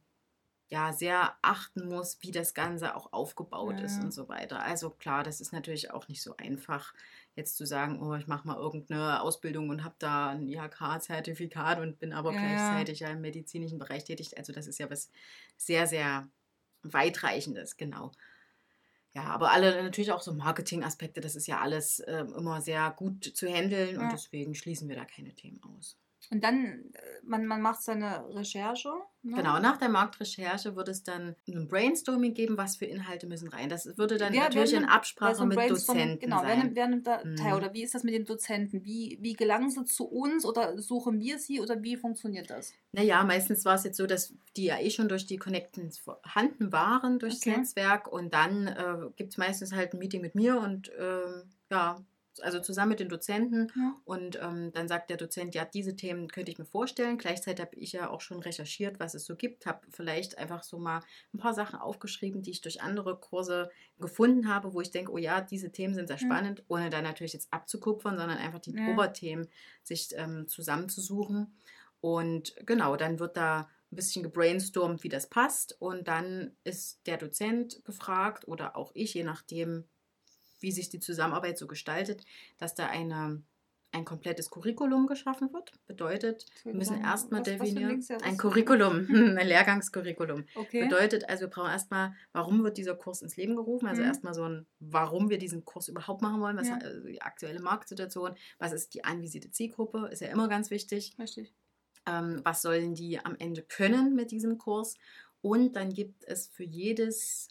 ja 0.69 0.93
sehr 0.93 1.37
achten 1.43 1.87
muss, 1.89 2.19
wie 2.21 2.31
das 2.31 2.53
Ganze 2.53 2.95
auch 2.95 3.13
aufgebaut 3.13 3.81
ist 3.81 3.97
Ja. 3.97 4.03
und 4.03 4.11
so 4.13 4.29
weiter. 4.29 4.61
Also 4.63 4.91
klar, 4.91 5.23
das 5.23 5.41
ist 5.41 5.53
natürlich 5.53 5.91
auch 5.91 6.07
nicht 6.09 6.21
so 6.23 6.37
einfach, 6.37 6.93
jetzt 7.35 7.57
zu 7.57 7.65
sagen, 7.65 8.01
oh, 8.03 8.15
ich 8.15 8.27
mache 8.27 8.47
mal 8.47 8.57
irgendeine 8.57 9.21
Ausbildung 9.21 9.69
und 9.69 9.83
habe 9.83 9.95
da 9.99 10.29
ein 10.31 10.47
IHK-Zertifikat 10.47 11.79
und 11.79 11.99
bin 11.99 12.13
aber 12.13 12.35
Ja, 12.35 12.35
gleichzeitig 12.35 13.01
ja 13.01 13.09
im 13.09 13.21
medizinischen 13.21 13.79
Bereich 13.79 14.05
tätig. 14.05 14.37
Also 14.37 14.53
das 14.53 14.67
ist 14.67 14.79
ja 14.79 14.89
was 14.91 15.09
sehr, 15.57 15.87
sehr 15.87 16.29
weitreichendes, 16.83 17.77
genau. 17.77 18.11
Ja, 19.13 19.23
aber 19.25 19.51
alle 19.51 19.81
natürlich 19.83 20.11
auch 20.11 20.21
so 20.21 20.33
Marketing-Aspekte, 20.33 21.21
das 21.21 21.35
ist 21.35 21.47
ja 21.47 21.59
alles 21.61 22.01
ähm, 22.07 22.33
immer 22.33 22.61
sehr 22.61 22.91
gut 22.91 23.23
zu 23.25 23.47
handeln 23.47 23.97
und 23.99 24.11
Ja. 24.11 24.11
deswegen 24.11 24.53
schließen 24.55 24.87
wir 24.89 24.95
da 24.95 25.05
keine 25.05 25.33
Themen 25.35 25.61
aus. 25.63 25.97
Und 26.31 26.43
dann, 26.43 26.83
äh, 26.93 26.99
man, 27.23 27.45
man 27.45 27.61
macht 27.61 27.81
seine 27.81 28.23
Recherche. 28.35 28.89
Ne? 29.23 29.37
Genau, 29.37 29.57
nach 29.59 29.77
der 29.77 29.89
Marktrecherche 29.89 30.75
wird 30.75 30.87
es 30.89 31.03
dann 31.03 31.35
ein 31.47 31.67
Brainstorming 31.67 32.33
geben, 32.33 32.57
was 32.57 32.75
für 32.77 32.85
Inhalte 32.85 33.25
müssen 33.25 33.47
rein. 33.47 33.67
Das 33.69 33.97
würde 33.97 34.17
dann 34.17 34.33
Wer- 34.33 34.43
natürlich 34.43 34.71
wer 34.71 34.77
in 34.77 34.83
nimmt- 34.83 34.91
Bei 34.91 34.95
Absprache 34.97 35.35
so 35.35 35.45
mit 35.45 35.57
Dozenten 35.69 36.19
Genau, 36.19 36.41
wer 36.41 36.49
sein. 36.49 36.59
nimmt, 36.59 36.75
wer 36.75 36.87
nimmt 36.87 37.07
da 37.07 37.17
teil? 37.17 37.51
Mhm. 37.51 37.53
Oder 37.57 37.73
wie 37.73 37.83
ist 37.83 37.95
das 37.95 38.03
mit 38.03 38.13
den 38.13 38.25
Dozenten? 38.25 38.83
Wie, 38.85 39.17
wie 39.21 39.33
gelangen 39.33 39.69
sie 39.71 39.85
zu 39.85 40.05
uns 40.05 40.45
oder 40.45 40.77
suchen 40.79 41.19
wir 41.19 41.39
sie 41.39 41.61
oder 41.61 41.81
wie 41.81 41.95
funktioniert 41.97 42.49
das? 42.49 42.73
Naja, 42.91 43.23
meistens 43.23 43.65
war 43.65 43.75
es 43.75 43.83
jetzt 43.85 43.97
so, 43.97 44.05
dass 44.05 44.33
die 44.55 44.65
ja 44.65 44.79
eh 44.79 44.89
schon 44.91 45.09
durch 45.09 45.25
die 45.25 45.37
Connections 45.37 45.97
vorhanden 45.97 46.71
waren, 46.71 47.17
durchs 47.19 47.37
Okay. 47.45 47.57
Netzwerk. 47.57 48.07
Und 48.11 48.33
dann 48.33 48.67
äh, 48.67 48.97
gibt 49.15 49.31
es 49.31 49.37
meistens 49.37 49.73
halt 49.73 49.93
ein 49.93 49.99
Meeting 49.99 50.21
mit 50.21 50.35
mir 50.35 50.59
und 50.59 50.91
ähm, 50.99 51.43
ja, 51.71 52.01
also 52.41 52.59
zusammen 52.59 52.89
mit 52.89 52.99
den 52.99 53.09
Dozenten. 53.09 53.71
Ja. 53.75 53.95
Und 54.05 54.39
ähm, 54.41 54.71
dann 54.73 54.87
sagt 54.87 55.09
der 55.09 55.17
Dozent, 55.17 55.55
ja, 55.55 55.65
diese 55.65 55.95
Themen 55.95 56.27
könnte 56.27 56.51
ich 56.51 56.57
mir 56.57 56.65
vorstellen. 56.65 57.17
Gleichzeitig 57.17 57.65
habe 57.65 57.75
ich 57.75 57.91
ja 57.91 58.09
auch 58.09 58.21
schon 58.21 58.39
recherchiert, 58.39 58.99
was 58.99 59.13
es 59.13 59.25
so 59.25 59.35
gibt, 59.35 59.65
habe 59.65 59.81
vielleicht 59.91 60.37
einfach 60.37 60.63
so 60.63 60.77
mal 60.79 61.01
ein 61.33 61.37
paar 61.37 61.53
Sachen 61.53 61.79
aufgeschrieben, 61.79 62.41
die 62.41 62.51
ich 62.51 62.61
durch 62.61 62.81
andere 62.81 63.19
Kurse 63.19 63.69
gefunden 63.99 64.47
habe, 64.53 64.73
wo 64.73 64.81
ich 64.81 64.91
denke, 64.91 65.11
oh 65.11 65.17
ja, 65.17 65.41
diese 65.41 65.71
Themen 65.71 65.93
sind 65.95 66.07
sehr 66.07 66.17
Ja. 66.17 66.25
spannend, 66.25 66.63
ohne 66.67 66.89
dann 66.89 67.03
natürlich 67.03 67.33
jetzt 67.33 67.51
abzukupfern, 67.51 68.17
sondern 68.17 68.37
einfach 68.37 68.59
die 68.59 68.75
Ja. 68.75 68.87
Oberthemen 68.91 69.47
sich 69.83 70.09
ähm, 70.15 70.47
zusammenzusuchen. 70.47 71.55
Und 72.01 72.55
genau, 72.65 72.95
dann 72.95 73.19
wird 73.19 73.35
da 73.37 73.69
ein 73.91 73.95
bisschen 73.95 74.23
gebrainstormt, 74.23 75.03
wie 75.03 75.09
das 75.09 75.27
passt. 75.27 75.75
Und 75.81 76.07
dann 76.07 76.55
ist 76.63 77.01
der 77.07 77.17
Dozent 77.17 77.83
gefragt 77.83 78.47
oder 78.47 78.75
auch 78.77 78.91
ich, 78.93 79.13
je 79.15 79.23
nachdem, 79.23 79.85
wie 80.59 80.71
sich 80.71 80.89
die 80.89 80.99
Zusammenarbeit 80.99 81.57
so 81.57 81.67
gestaltet, 81.67 82.23
dass 82.57 82.75
da 82.75 82.87
eine, 82.87 83.41
ein 83.91 84.05
komplettes 84.05 84.49
Curriculum 84.51 85.07
geschaffen 85.07 85.51
wird. 85.51 85.71
Bedeutet, 85.87 86.45
wir 86.63 86.73
müssen 86.75 87.01
erstmal 87.01 87.41
definieren, 87.41 88.05
ein 88.21 88.37
Curriculum, 88.37 89.07
ein 89.37 89.47
Lehrgangscurriculum. 89.47 90.45
Okay. 90.55 90.83
Bedeutet 90.83 91.27
also, 91.27 91.41
wir 91.41 91.47
brauchen 91.49 91.71
erstmal, 91.71 92.13
warum 92.31 92.63
wird 92.63 92.77
dieser 92.77 92.95
Kurs 92.95 93.21
ins 93.23 93.35
Leben 93.35 93.55
gerufen? 93.55 93.87
Also 93.87 94.01
Mhm. 94.03 94.07
erstmal 94.07 94.33
so 94.35 94.43
ein, 94.43 94.67
warum 94.79 95.29
wir 95.29 95.39
diesen 95.39 95.65
Kurs 95.65 95.87
überhaupt 95.87 96.21
machen 96.21 96.39
wollen, 96.41 96.57
was 96.57 96.67
Ja. 96.67 96.77
also 96.77 97.01
die 97.07 97.21
aktuelle 97.21 97.61
Marktsituation, 97.61 98.35
was 98.59 98.73
ist 98.73 98.93
die 98.93 99.03
anvisierte 99.03 99.49
Zielgruppe, 99.51 100.07
ist 100.11 100.21
ja 100.21 100.27
immer 100.29 100.47
ganz 100.49 100.69
wichtig. 100.69 101.15
Richtig. 101.17 101.53
Ähm, 102.05 102.41
was 102.43 102.61
sollen 102.61 102.93
die 102.93 103.19
am 103.19 103.35
Ende 103.39 103.63
können 103.63 104.15
mit 104.15 104.31
diesem 104.31 104.57
Kurs? 104.57 104.95
Und 105.41 105.75
dann 105.75 105.93
gibt 105.93 106.25
es 106.25 106.47
für 106.47 106.63
jedes 106.63 107.47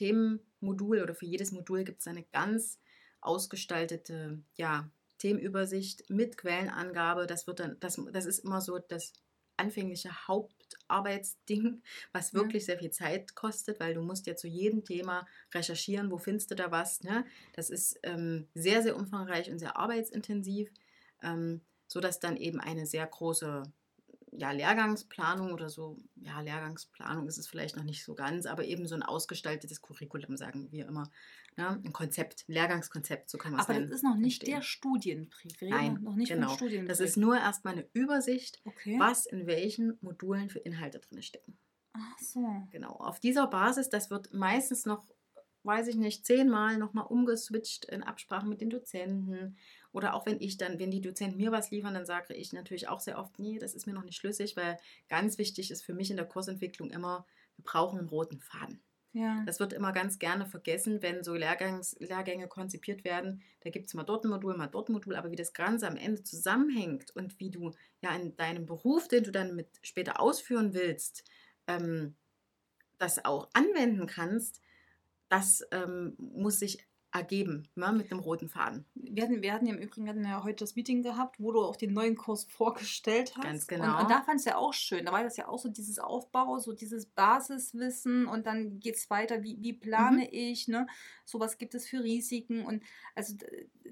Themenmodul 0.00 1.02
oder 1.02 1.14
für 1.14 1.26
jedes 1.26 1.52
Modul 1.52 1.84
gibt 1.84 2.00
es 2.00 2.06
eine 2.06 2.24
ganz 2.32 2.78
ausgestaltete 3.20 4.42
ja, 4.56 4.90
Themenübersicht 5.18 6.08
mit 6.08 6.38
Quellenangabe. 6.38 7.26
Das, 7.26 7.46
wird 7.46 7.60
dann, 7.60 7.76
das, 7.80 8.00
das 8.10 8.24
ist 8.24 8.38
immer 8.38 8.62
so 8.62 8.78
das 8.78 9.12
anfängliche 9.58 10.26
Hauptarbeitsding, 10.26 11.82
was 12.12 12.32
Ja. 12.32 12.38
wirklich 12.40 12.64
sehr 12.64 12.78
viel 12.78 12.90
Zeit 12.90 13.34
kostet, 13.34 13.78
weil 13.78 13.92
du 13.92 14.00
musst 14.00 14.26
ja 14.26 14.36
zu 14.36 14.48
jedem 14.48 14.84
Thema 14.84 15.26
recherchieren, 15.52 16.10
wo 16.10 16.16
findest 16.16 16.50
du 16.50 16.54
da 16.54 16.70
was. 16.70 17.02
Ne? 17.02 17.26
Das 17.52 17.68
ist 17.68 18.00
ähm, 18.02 18.48
sehr, 18.54 18.80
sehr 18.82 18.96
umfangreich 18.96 19.50
und 19.50 19.58
sehr 19.58 19.76
arbeitsintensiv, 19.76 20.70
ähm, 21.22 21.60
sodass 21.88 22.20
dann 22.20 22.38
eben 22.38 22.58
eine 22.58 22.86
sehr 22.86 23.06
große 23.06 23.64
ja, 24.32 24.52
Lehrgangsplanung 24.52 25.52
oder 25.52 25.68
so, 25.68 25.96
ja, 26.16 26.40
Lehrgangsplanung 26.40 27.26
ist 27.26 27.38
es 27.38 27.48
vielleicht 27.48 27.76
noch 27.76 27.84
nicht 27.84 28.04
so 28.04 28.14
ganz, 28.14 28.46
aber 28.46 28.64
eben 28.64 28.86
so 28.86 28.94
ein 28.94 29.02
ausgestaltetes 29.02 29.82
Curriculum, 29.82 30.36
sagen 30.36 30.70
wir 30.70 30.86
immer. 30.86 31.10
Ne? 31.56 31.80
Ein 31.84 31.92
Konzept, 31.92 32.44
ein 32.48 32.52
Lehrgangskonzept, 32.52 33.28
so 33.28 33.38
kann 33.38 33.52
man 33.52 33.60
es 33.60 33.68
Aber 33.68 33.80
das 33.80 33.90
ist 33.90 34.04
noch 34.04 34.16
nicht 34.16 34.42
entstehen. 34.42 34.54
der 34.54 34.62
Studienbrief. 34.62 35.60
Wir 35.60 35.70
Nein, 35.70 35.98
noch 36.02 36.14
nicht 36.14 36.28
genau. 36.28 36.54
Studienbrief. 36.54 36.88
Das 36.88 37.00
ist 37.00 37.16
nur 37.16 37.36
erstmal 37.36 37.74
eine 37.74 37.86
Übersicht, 37.92 38.60
okay. 38.64 38.96
was 38.98 39.26
in 39.26 39.46
welchen 39.46 39.98
Modulen 40.00 40.48
für 40.48 40.60
Inhalte 40.60 41.00
drin 41.00 41.22
stecken. 41.22 41.58
Ach 41.92 42.18
so. 42.18 42.46
Genau. 42.70 42.92
Auf 42.92 43.18
dieser 43.18 43.46
Basis, 43.48 43.88
das 43.88 44.10
wird 44.10 44.32
meistens 44.32 44.86
noch, 44.86 45.04
weiß 45.64 45.88
ich 45.88 45.96
nicht, 45.96 46.24
zehnmal 46.24 46.78
nochmal 46.78 47.06
umgeswitcht 47.06 47.84
in 47.86 48.04
Absprache 48.04 48.46
mit 48.46 48.60
den 48.60 48.70
Dozenten. 48.70 49.56
Oder 49.92 50.14
auch 50.14 50.26
wenn 50.26 50.40
ich 50.40 50.56
dann, 50.56 50.78
wenn 50.78 50.90
die 50.90 51.00
Dozenten 51.00 51.36
mir 51.36 51.52
was 51.52 51.70
liefern, 51.70 51.94
dann 51.94 52.06
sage 52.06 52.34
ich 52.34 52.52
natürlich 52.52 52.88
auch 52.88 53.00
sehr 53.00 53.18
oft, 53.18 53.38
nee, 53.38 53.58
das 53.58 53.74
ist 53.74 53.86
mir 53.86 53.92
noch 53.92 54.04
nicht 54.04 54.16
schlüssig, 54.16 54.56
weil 54.56 54.78
ganz 55.08 55.38
wichtig 55.38 55.70
ist 55.70 55.82
für 55.82 55.94
mich 55.94 56.10
in 56.10 56.16
der 56.16 56.26
Kursentwicklung 56.26 56.90
immer, 56.90 57.26
wir 57.56 57.64
brauchen 57.64 57.98
einen 57.98 58.08
roten 58.08 58.40
Faden. 58.40 58.80
Ja. 59.12 59.42
Das 59.44 59.58
wird 59.58 59.72
immer 59.72 59.92
ganz 59.92 60.20
gerne 60.20 60.46
vergessen, 60.46 61.02
wenn 61.02 61.24
so 61.24 61.34
Lehrgangs, 61.34 61.96
Lehrgänge 61.98 62.46
konzipiert 62.46 63.02
werden. 63.02 63.42
Da 63.60 63.70
gibt 63.70 63.86
es 63.86 63.94
mal 63.94 64.04
dort 64.04 64.24
ein 64.24 64.30
Modul, 64.30 64.56
mal 64.56 64.68
dort 64.68 64.88
ein 64.88 64.92
Modul, 64.92 65.16
aber 65.16 65.32
wie 65.32 65.36
das 65.36 65.52
Ganze 65.52 65.88
am 65.88 65.96
Ende 65.96 66.22
zusammenhängt 66.22 67.10
und 67.16 67.40
wie 67.40 67.50
du 67.50 67.72
ja 68.02 68.14
in 68.14 68.36
deinem 68.36 68.66
Beruf, 68.66 69.08
den 69.08 69.24
du 69.24 69.32
dann 69.32 69.56
mit 69.56 69.68
später 69.82 70.20
ausführen 70.20 70.74
willst, 70.74 71.24
ähm, 71.66 72.14
das 72.98 73.24
auch 73.24 73.48
anwenden 73.52 74.06
kannst, 74.06 74.60
das 75.28 75.66
ähm, 75.72 76.14
muss 76.18 76.60
sich 76.60 76.86
ergeben, 77.12 77.68
ne, 77.74 77.92
mit 77.92 78.10
einem 78.12 78.20
roten 78.20 78.48
Faden. 78.48 78.84
Wir 78.94 79.24
hatten, 79.24 79.42
wir 79.42 79.52
hatten 79.52 79.66
ja 79.66 79.74
im 79.74 79.80
Übrigen 79.82 80.08
hatten 80.08 80.24
ja 80.24 80.44
heute 80.44 80.64
das 80.64 80.76
Meeting 80.76 81.02
gehabt, 81.02 81.40
wo 81.40 81.50
du 81.52 81.60
auch 81.60 81.76
den 81.76 81.92
neuen 81.92 82.16
Kurs 82.16 82.44
vorgestellt 82.44 83.34
hast. 83.36 83.42
Ganz 83.44 83.62
Und, 83.62 83.68
genau. 83.68 84.00
und 84.00 84.10
da 84.10 84.22
fand 84.22 84.38
es 84.38 84.44
ja 84.44 84.56
auch 84.56 84.72
schön. 84.72 85.04
Da 85.06 85.12
war 85.12 85.24
das 85.24 85.36
ja 85.36 85.48
auch 85.48 85.58
so 85.58 85.68
dieses 85.68 85.98
Aufbau, 85.98 86.58
so 86.58 86.72
dieses 86.72 87.06
Basiswissen 87.06 88.26
und 88.26 88.46
dann 88.46 88.78
geht 88.80 88.96
es 88.96 89.10
weiter, 89.10 89.42
wie, 89.42 89.56
wie 89.60 89.72
plane 89.72 90.22
Mhm. 90.22 90.28
ich, 90.30 90.68
ne? 90.68 90.86
So 91.24 91.40
was 91.40 91.58
gibt 91.58 91.74
es 91.74 91.88
für 91.88 92.02
Risiken 92.02 92.64
und 92.64 92.82
also 93.14 93.34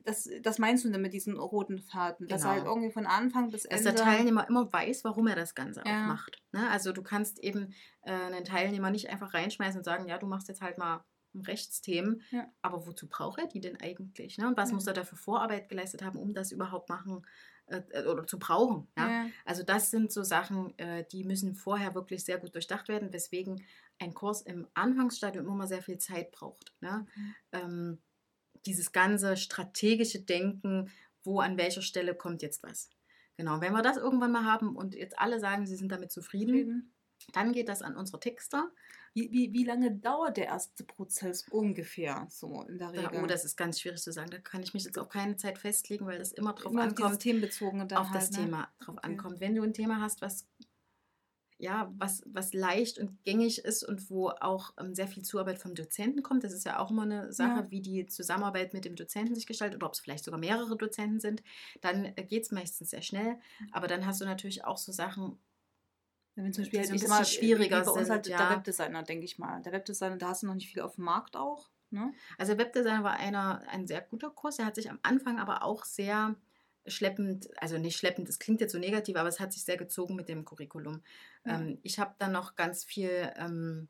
das, 0.04 0.28
das 0.42 0.58
meinst 0.58 0.84
du 0.84 0.90
denn 0.90 1.00
mit 1.02 1.12
diesem 1.12 1.38
roten 1.38 1.78
Faden, 1.78 2.26
dass 2.28 2.44
halt 2.44 2.60
Genau. 2.60 2.74
irgendwie 2.74 2.92
von 2.92 3.06
Anfang 3.06 3.50
bis 3.50 3.64
Dass 3.64 3.80
Ende... 3.84 3.94
der 3.94 4.04
Teilnehmer 4.04 4.48
immer 4.48 4.72
weiß, 4.72 5.04
warum 5.04 5.26
er 5.26 5.36
das 5.36 5.54
Ganze 5.54 5.82
Ja. 5.84 6.02
auch 6.02 6.06
macht. 6.06 6.42
Ne? 6.52 6.68
Also 6.70 6.92
du 6.92 7.02
kannst 7.02 7.38
eben 7.40 7.74
äh, 8.02 8.12
einen 8.12 8.44
Teilnehmer 8.44 8.90
nicht 8.90 9.08
einfach 9.10 9.34
reinschmeißen 9.34 9.78
und 9.80 9.84
sagen, 9.84 10.06
ja, 10.08 10.18
du 10.18 10.26
machst 10.26 10.48
jetzt 10.48 10.60
halt 10.62 10.78
mal 10.78 11.04
Rechtsthemen, 11.42 12.22
Ja. 12.30 12.46
aber 12.62 12.86
wozu 12.86 13.08
braucht 13.08 13.38
er 13.40 13.46
die 13.46 13.60
denn 13.60 13.76
eigentlich? 13.80 14.38
Ne? 14.38 14.46
Und 14.48 14.56
was 14.56 14.70
Ja. 14.70 14.74
muss 14.74 14.86
er 14.86 14.92
dafür 14.94 15.18
Vorarbeit 15.18 15.68
geleistet 15.68 16.02
haben, 16.02 16.18
um 16.18 16.34
das 16.34 16.52
überhaupt 16.52 16.88
machen 16.88 17.26
äh, 17.66 17.82
äh, 17.90 18.06
oder 18.06 18.26
zu 18.26 18.38
brauchen? 18.38 18.88
Ja? 18.96 19.26
Also 19.44 19.62
das 19.62 19.90
sind 19.90 20.10
so 20.12 20.22
Sachen, 20.22 20.78
äh, 20.78 21.04
die 21.10 21.24
müssen 21.24 21.54
vorher 21.54 21.94
wirklich 21.94 22.24
sehr 22.24 22.38
gut 22.38 22.54
durchdacht 22.54 22.88
werden, 22.88 23.12
weswegen 23.12 23.62
ein 23.98 24.14
Kurs 24.14 24.42
im 24.42 24.66
Anfangsstadium 24.74 25.44
immer 25.44 25.54
mal 25.56 25.66
sehr 25.68 25.82
viel 25.82 25.98
Zeit 25.98 26.30
braucht. 26.30 26.72
Ne? 26.80 27.06
Mhm. 27.14 27.34
Ähm, 27.52 27.98
dieses 28.66 28.92
ganze 28.92 29.36
strategische 29.36 30.20
Denken, 30.20 30.90
wo 31.24 31.40
an 31.40 31.56
welcher 31.58 31.82
Stelle 31.82 32.14
kommt 32.14 32.42
jetzt 32.42 32.62
was. 32.62 32.90
Genau, 33.36 33.60
wenn 33.60 33.72
wir 33.72 33.82
das 33.82 33.96
irgendwann 33.96 34.32
mal 34.32 34.44
haben 34.44 34.74
und 34.74 34.94
jetzt 34.94 35.18
alle 35.18 35.38
sagen, 35.38 35.66
sie 35.66 35.76
sind 35.76 35.92
damit 35.92 36.10
zufrieden, 36.10 36.54
Frieden. 36.54 36.92
dann 37.32 37.52
geht 37.52 37.68
das 37.68 37.82
an 37.82 37.96
unsere 37.96 38.18
Texter. 38.18 38.70
Wie, 39.14 39.30
wie, 39.32 39.52
wie 39.52 39.64
lange 39.64 39.94
dauert 39.96 40.36
der 40.36 40.46
erste 40.46 40.84
Prozess 40.84 41.46
ungefähr 41.48 42.26
so 42.30 42.62
in 42.62 42.78
der 42.78 42.92
Da, 42.94 43.12
Regel? 43.12 43.22
oh, 43.22 43.26
das 43.26 43.44
ist 43.44 43.56
ganz 43.56 43.80
schwierig 43.80 44.00
zu 44.02 44.12
sagen. 44.12 44.30
Da 44.30 44.38
kann 44.38 44.62
ich 44.62 44.74
mich 44.74 44.84
jetzt 44.84 44.98
auf 44.98 45.08
keine 45.08 45.36
Zeit 45.36 45.58
festlegen, 45.58 46.06
weil 46.06 46.18
das 46.18 46.32
immer 46.32 46.52
drauf 46.54 46.76
Immer 46.76 46.76
ankommt, 46.76 47.18
Themenbezogene 47.18 47.86
dann 47.86 48.02
auf 48.02 48.10
das 48.10 48.30
halt, 48.30 48.30
ne? 48.32 48.50
Thema 48.50 48.74
drauf 48.80 48.98
Okay. 48.98 49.04
ankommt. 49.04 49.40
Wenn 49.40 49.54
du 49.56 49.62
ein 49.62 49.74
Thema 49.74 50.00
hast, 50.00 50.22
was 50.22 50.48
ja, 51.60 51.92
was, 51.96 52.22
was 52.26 52.52
leicht 52.54 52.98
und 52.98 53.24
gängig 53.24 53.64
ist 53.64 53.82
und 53.82 54.10
wo 54.10 54.28
auch 54.28 54.74
ähm, 54.78 54.94
sehr 54.94 55.08
viel 55.08 55.24
Zuarbeit 55.24 55.58
vom 55.58 55.74
Dozenten 55.74 56.22
kommt. 56.22 56.44
Das 56.44 56.52
ist 56.52 56.64
ja 56.64 56.78
auch 56.78 56.90
immer 56.92 57.02
eine 57.02 57.32
Sache, 57.32 57.66
Ja. 57.66 57.70
wie 57.70 57.80
die 57.82 58.06
Zusammenarbeit 58.06 58.74
mit 58.74 58.84
dem 58.84 58.94
Dozenten 58.94 59.34
sich 59.34 59.46
gestaltet 59.46 59.76
oder 59.76 59.88
ob 59.88 59.94
es 59.94 60.00
vielleicht 60.00 60.24
sogar 60.24 60.38
mehrere 60.38 60.76
Dozenten 60.76 61.18
sind. 61.18 61.42
Dann 61.80 62.04
äh, 62.04 62.24
geht 62.24 62.44
es 62.44 62.52
meistens 62.52 62.90
sehr 62.90 63.02
schnell. 63.02 63.40
Aber 63.72 63.88
dann 63.88 64.06
hast 64.06 64.20
du 64.20 64.24
natürlich 64.24 64.64
auch 64.64 64.78
so 64.78 64.92
Sachen, 64.92 65.40
wenn 66.44 66.52
zum 66.52 66.64
Beispiel 66.64 66.80
halt, 66.80 66.90
ein 66.90 66.98
bisschen 66.98 67.24
schwieriger 67.24 67.80
wie 67.80 67.84
bei 67.84 67.90
uns 67.90 68.06
sind, 68.06 68.10
halt 68.10 68.26
der 68.26 68.38
ja. 68.38 68.50
Webdesigner, 68.50 69.02
denke 69.02 69.24
ich 69.24 69.38
mal. 69.38 69.62
Der 69.62 69.72
Webdesigner, 69.72 70.16
da 70.16 70.28
hast 70.28 70.42
du 70.42 70.46
noch 70.46 70.54
nicht 70.54 70.70
viel 70.72 70.82
auf 70.82 70.96
dem 70.96 71.04
Markt 71.04 71.36
auch. 71.36 71.70
Ne? 71.90 72.12
Also 72.36 72.58
Webdesign 72.58 73.02
war 73.02 73.14
einer, 73.14 73.62
ein 73.68 73.86
sehr 73.86 74.02
guter 74.02 74.30
Kurs. 74.30 74.58
Er 74.58 74.66
hat 74.66 74.74
sich 74.74 74.90
am 74.90 74.98
Anfang 75.02 75.38
aber 75.38 75.62
auch 75.62 75.84
sehr 75.84 76.36
schleppend, 76.86 77.48
also 77.60 77.78
nicht 77.78 77.96
schleppend, 77.96 78.28
das 78.28 78.38
klingt 78.38 78.60
jetzt 78.60 78.72
so 78.72 78.78
negativ, 78.78 79.16
aber 79.16 79.28
es 79.28 79.40
hat 79.40 79.52
sich 79.52 79.64
sehr 79.64 79.76
gezogen 79.76 80.16
mit 80.16 80.28
dem 80.28 80.44
Curriculum. 80.44 81.02
Ja. 81.44 81.60
Ähm, 81.60 81.78
ich 81.82 81.98
habe 81.98 82.14
dann 82.18 82.32
noch 82.32 82.56
ganz 82.56 82.84
viel 82.84 83.32
ähm, 83.36 83.88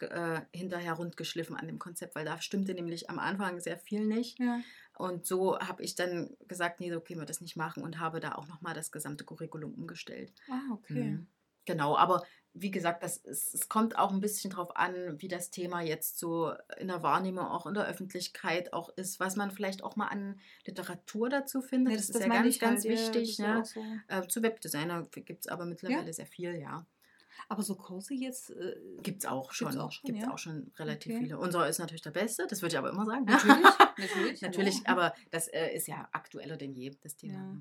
äh, 0.00 0.40
hinterher 0.52 0.94
rundgeschliffen 0.94 1.56
an 1.56 1.66
dem 1.66 1.78
Konzept, 1.78 2.14
weil 2.14 2.24
da 2.24 2.40
stimmte 2.40 2.74
nämlich 2.74 3.10
am 3.10 3.18
Anfang 3.18 3.60
sehr 3.60 3.78
viel 3.78 4.06
nicht. 4.06 4.38
Ja. 4.38 4.60
Und 4.96 5.26
so 5.26 5.58
habe 5.58 5.82
ich 5.82 5.94
dann 5.94 6.30
gesagt, 6.48 6.80
nee, 6.80 6.90
so 6.90 7.00
können 7.00 7.20
wir 7.20 7.26
das 7.26 7.40
nicht 7.40 7.56
machen 7.56 7.82
und 7.82 7.98
habe 7.98 8.20
da 8.20 8.34
auch 8.34 8.48
nochmal 8.48 8.74
das 8.74 8.92
gesamte 8.92 9.24
Curriculum 9.24 9.74
umgestellt. 9.74 10.32
Ah, 10.50 10.72
okay. 10.72 11.04
Mhm. 11.04 11.26
Genau, 11.64 11.96
aber 11.96 12.22
wie 12.54 12.70
gesagt, 12.70 13.02
das 13.02 13.16
ist, 13.16 13.54
es 13.54 13.68
kommt 13.68 13.96
auch 13.96 14.12
ein 14.12 14.20
bisschen 14.20 14.50
drauf 14.50 14.76
an, 14.76 15.20
wie 15.20 15.28
das 15.28 15.50
Thema 15.50 15.80
jetzt 15.80 16.18
so 16.18 16.52
in 16.78 16.88
der 16.88 17.02
Wahrnehmung, 17.02 17.46
auch 17.46 17.66
in 17.66 17.74
der 17.74 17.86
Öffentlichkeit 17.86 18.72
auch 18.74 18.90
ist, 18.96 19.20
was 19.20 19.36
man 19.36 19.50
vielleicht 19.50 19.82
auch 19.82 19.96
mal 19.96 20.08
an 20.08 20.38
Literatur 20.66 21.30
dazu 21.30 21.62
findet. 21.62 21.92
Ja, 21.92 21.96
das, 21.98 22.10
ist 22.10 22.20
ja 22.20 22.28
ganz, 22.28 22.46
ich 22.46 22.60
ganz 22.60 22.84
halt, 22.84 22.84
ja, 22.84 22.90
wichtig. 22.90 23.22
das 23.22 23.30
ist 23.30 23.38
ja 23.38 23.54
ne? 23.54 23.64
so. 23.64 23.80
Äh, 24.08 24.28
zu 24.28 24.42
Webdesigner 24.42 25.06
gibt 25.10 25.46
es 25.46 25.48
aber 25.48 25.64
mittlerweile 25.64 26.12
sehr 26.12 26.26
viel, 26.26 26.54
ja. 26.56 26.86
Aber 27.48 27.62
so 27.62 27.74
Kurse 27.74 28.14
jetzt. 28.14 28.50
Äh, 28.50 28.76
Gibt 29.02 29.24
es 29.24 29.30
auch 29.30 29.52
schon. 29.52 29.68
Gibt's 29.68 29.80
auch 29.82 29.92
schon, 29.92 30.06
Gibt's 30.06 30.22
ja? 30.22 30.32
auch 30.32 30.38
schon 30.38 30.70
relativ 30.78 31.12
Okay. 31.12 31.22
viele. 31.22 31.38
Unser 31.38 31.66
ist 31.68 31.78
natürlich 31.78 32.02
der 32.02 32.10
beste, 32.10 32.46
das 32.46 32.60
würde 32.60 32.74
ich 32.74 32.78
aber 32.78 32.90
immer 32.90 33.06
sagen. 33.06 33.24
Natürlich, 33.24 33.64
natürlich. 33.98 34.42
Natürlich, 34.42 34.86
aber 34.86 35.14
das 35.30 35.48
äh, 35.48 35.74
ist 35.74 35.88
ja 35.88 36.08
aktueller 36.12 36.56
denn 36.56 36.74
je, 36.74 36.90
das 37.02 37.16
Thema. 37.16 37.56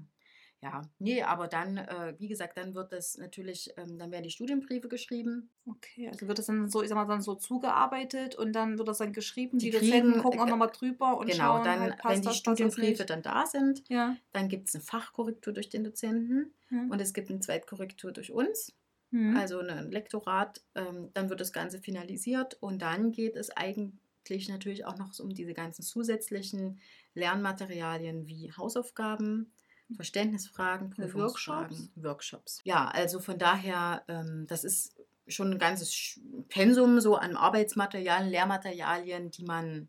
Ja. 0.61 0.81
ne? 0.81 0.89
Nee, 0.99 1.23
aber 1.23 1.47
dann, 1.47 1.77
äh, 1.77 2.13
wie 2.19 2.27
gesagt, 2.27 2.57
dann 2.57 2.75
wird 2.75 2.93
das 2.93 3.17
natürlich, 3.17 3.73
ähm, 3.77 3.97
dann 3.97 4.11
werden 4.11 4.23
die 4.23 4.29
Studienbriefe 4.29 4.87
geschrieben. 4.89 5.49
Okay, 5.67 6.07
also 6.09 6.27
wird 6.27 6.37
das 6.37 6.45
dann 6.45 6.69
so, 6.69 6.81
ich 6.83 6.89
sag 6.89 6.95
mal, 6.95 7.05
dann 7.05 7.21
so 7.21 7.35
zugearbeitet 7.35 8.35
und 8.35 8.53
dann 8.53 8.77
wird 8.77 8.87
das 8.87 8.99
dann 8.99 9.11
geschrieben. 9.13 9.57
Die, 9.57 9.69
Die 9.71 9.77
Dozenten 9.77 10.21
gucken 10.21 10.39
auch 10.39 10.47
äh, 10.47 10.49
nochmal 10.51 10.69
drüber 10.71 11.17
und 11.17 11.27
genau, 11.31 11.55
schauen 11.55 11.63
dann, 11.63 11.79
halt, 11.79 11.97
passt 11.97 12.15
wenn 12.15 12.21
die 12.21 12.25
das, 12.25 12.33
das 12.33 12.37
Studienbriefe 12.37 13.01
nicht. 13.01 13.09
dann 13.09 13.21
da 13.23 13.45
sind, 13.45 13.83
Ja. 13.89 14.15
dann 14.33 14.49
gibt 14.49 14.67
es 14.69 14.75
eine 14.75 14.83
Fachkorrektur 14.83 15.53
durch 15.53 15.69
den 15.69 15.83
Dozenten 15.83 16.53
Hm. 16.67 16.89
und 16.91 17.01
es 17.01 17.13
gibt 17.13 17.29
eine 17.29 17.39
Zweitkorrektur 17.39 18.11
durch 18.11 18.31
uns, 18.31 18.73
Hm. 19.11 19.35
also 19.35 19.59
ein 19.59 19.91
Lektorat. 19.91 20.61
Ähm, 20.75 21.09
dann 21.13 21.29
wird 21.29 21.41
das 21.41 21.51
Ganze 21.53 21.79
finalisiert 21.79 22.55
und 22.61 22.81
dann 22.81 23.11
geht 23.11 23.35
es 23.35 23.49
eigentlich 23.49 24.47
natürlich 24.49 24.85
auch 24.85 24.97
noch 24.97 25.17
um 25.19 25.29
diese 25.33 25.53
ganzen 25.53 25.83
zusätzlichen 25.83 26.79
Lernmaterialien 27.13 28.27
wie 28.27 28.51
Hausaufgaben, 28.53 29.51
Verständnisfragen, 29.95 30.89
Prüfungsfragen, 30.91 31.69
Workshops? 31.77 31.91
Workshops. 31.95 32.61
Ja, 32.63 32.87
also 32.87 33.19
von 33.19 33.37
daher, 33.37 34.03
ähm, 34.07 34.45
das 34.47 34.63
ist 34.63 34.95
schon 35.27 35.51
ein 35.51 35.59
ganzes 35.59 36.19
Pensum 36.49 36.99
so 36.99 37.15
an 37.15 37.35
Arbeitsmaterialien, 37.37 38.29
Lehrmaterialien, 38.29 39.31
die 39.31 39.43
man 39.43 39.87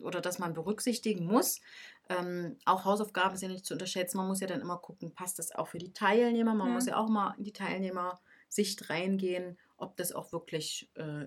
oder 0.00 0.20
das 0.20 0.38
man 0.38 0.54
berücksichtigen 0.54 1.26
muss. 1.26 1.60
Ähm, 2.08 2.56
auch 2.64 2.84
Hausaufgaben 2.84 3.36
sind 3.36 3.52
nicht 3.52 3.64
zu 3.64 3.74
unterschätzen. 3.74 4.16
Man 4.16 4.26
muss 4.26 4.40
ja 4.40 4.46
dann 4.46 4.60
immer 4.60 4.78
gucken, 4.78 5.12
passt 5.14 5.38
das 5.38 5.52
auch 5.54 5.68
für 5.68 5.78
die 5.78 5.92
Teilnehmer. 5.92 6.54
Man 6.54 6.68
Ja. 6.68 6.74
muss 6.74 6.86
ja 6.86 6.96
auch 6.96 7.08
mal 7.08 7.34
in 7.38 7.44
die 7.44 7.52
Teilnehmersicht 7.52 8.90
reingehen, 8.90 9.58
ob 9.76 9.96
das 9.96 10.12
auch 10.12 10.32
wirklich 10.32 10.90
äh, 10.94 11.26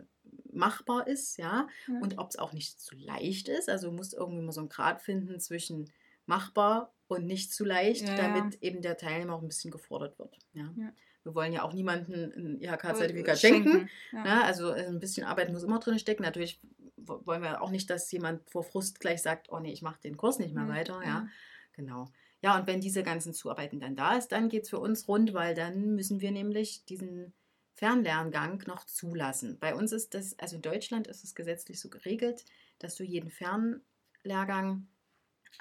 machbar 0.52 1.08
ist, 1.08 1.38
ja, 1.38 1.68
Ja. 1.88 2.00
und 2.02 2.18
ob 2.18 2.30
es 2.30 2.38
auch 2.38 2.54
nicht 2.54 2.80
zu 2.82 2.96
leicht 2.96 3.48
ist. 3.50 3.70
Also 3.70 3.90
du 3.90 3.96
musst 3.96 4.14
irgendwie 4.14 4.42
mal 4.42 4.52
so 4.52 4.62
einen 4.62 4.70
Grad 4.70 5.02
finden 5.02 5.40
zwischen 5.40 5.92
machbar 6.26 6.92
und 7.08 7.26
nicht 7.26 7.54
zu 7.54 7.66
leicht, 7.66 8.08
Ja, 8.08 8.16
ja. 8.16 8.28
damit 8.34 8.62
eben 8.62 8.82
der 8.82 8.98
Teilnehmer 8.98 9.36
auch 9.36 9.42
ein 9.42 9.48
bisschen 9.48 9.72
gefordert 9.72 10.18
wird. 10.20 10.38
Ja. 10.54 10.72
Ja. 10.78 10.92
Wir 11.24 11.34
wollen 11.34 11.54
ja 11.54 11.64
auch 11.64 11.74
niemandem 11.74 12.32
ein 12.36 12.62
IHK-Zertifikat 12.62 13.40
schenken. 13.40 13.90
Ne? 14.12 14.44
Also 14.44 14.72
äh, 14.72 14.86
ein 14.86 15.00
bisschen 15.00 15.26
Arbeit 15.26 15.52
muss 15.52 15.64
immer 15.64 15.80
drin 15.80 15.98
stecken. 15.98 16.22
Natürlich 16.24 16.60
wollen 16.98 17.42
wir 17.42 17.62
auch 17.62 17.72
nicht, 17.72 17.90
dass 17.90 18.12
jemand 18.12 18.48
vor 18.50 18.64
Frust 18.64 19.00
gleich 19.00 19.22
sagt, 19.24 19.52
oh 19.52 19.60
nee, 19.60 19.72
ich 19.72 19.82
mache 19.82 20.00
den 20.02 20.18
Kurs 20.18 20.38
nicht 20.40 20.54
mehr 20.54 20.66
Mhm, 20.66 20.70
weiter. 20.70 21.00
Ja, 21.02 21.08
ja. 21.08 21.28
genau. 21.74 22.10
Ja, 22.42 22.60
und 22.60 22.68
wenn 22.68 22.80
diese 22.80 23.02
ganzen 23.02 23.34
Zuarbeiten 23.34 23.80
dann 23.80 23.96
da 23.96 24.16
ist, 24.18 24.32
dann 24.32 24.50
geht 24.50 24.64
es 24.64 24.70
für 24.70 24.80
uns 24.80 25.08
rund, 25.08 25.34
weil 25.34 25.56
dann 25.56 25.96
müssen 25.96 26.22
wir 26.22 26.32
nämlich 26.32 26.86
diesen 26.86 27.34
Fernlerngang 27.74 28.64
noch 28.68 28.86
zulassen. 28.86 29.58
Bei 29.60 29.74
uns 29.74 29.92
ist 29.92 30.14
das, 30.14 30.38
also 30.38 30.56
in 30.58 30.62
Deutschland 30.62 31.08
ist 31.08 31.24
es 31.24 31.34
gesetzlich 31.34 31.80
so 31.80 31.90
geregelt, 31.90 32.46
dass 32.80 32.96
du 32.96 33.04
jeden 33.04 33.32
Fernlehrgang 33.32 34.88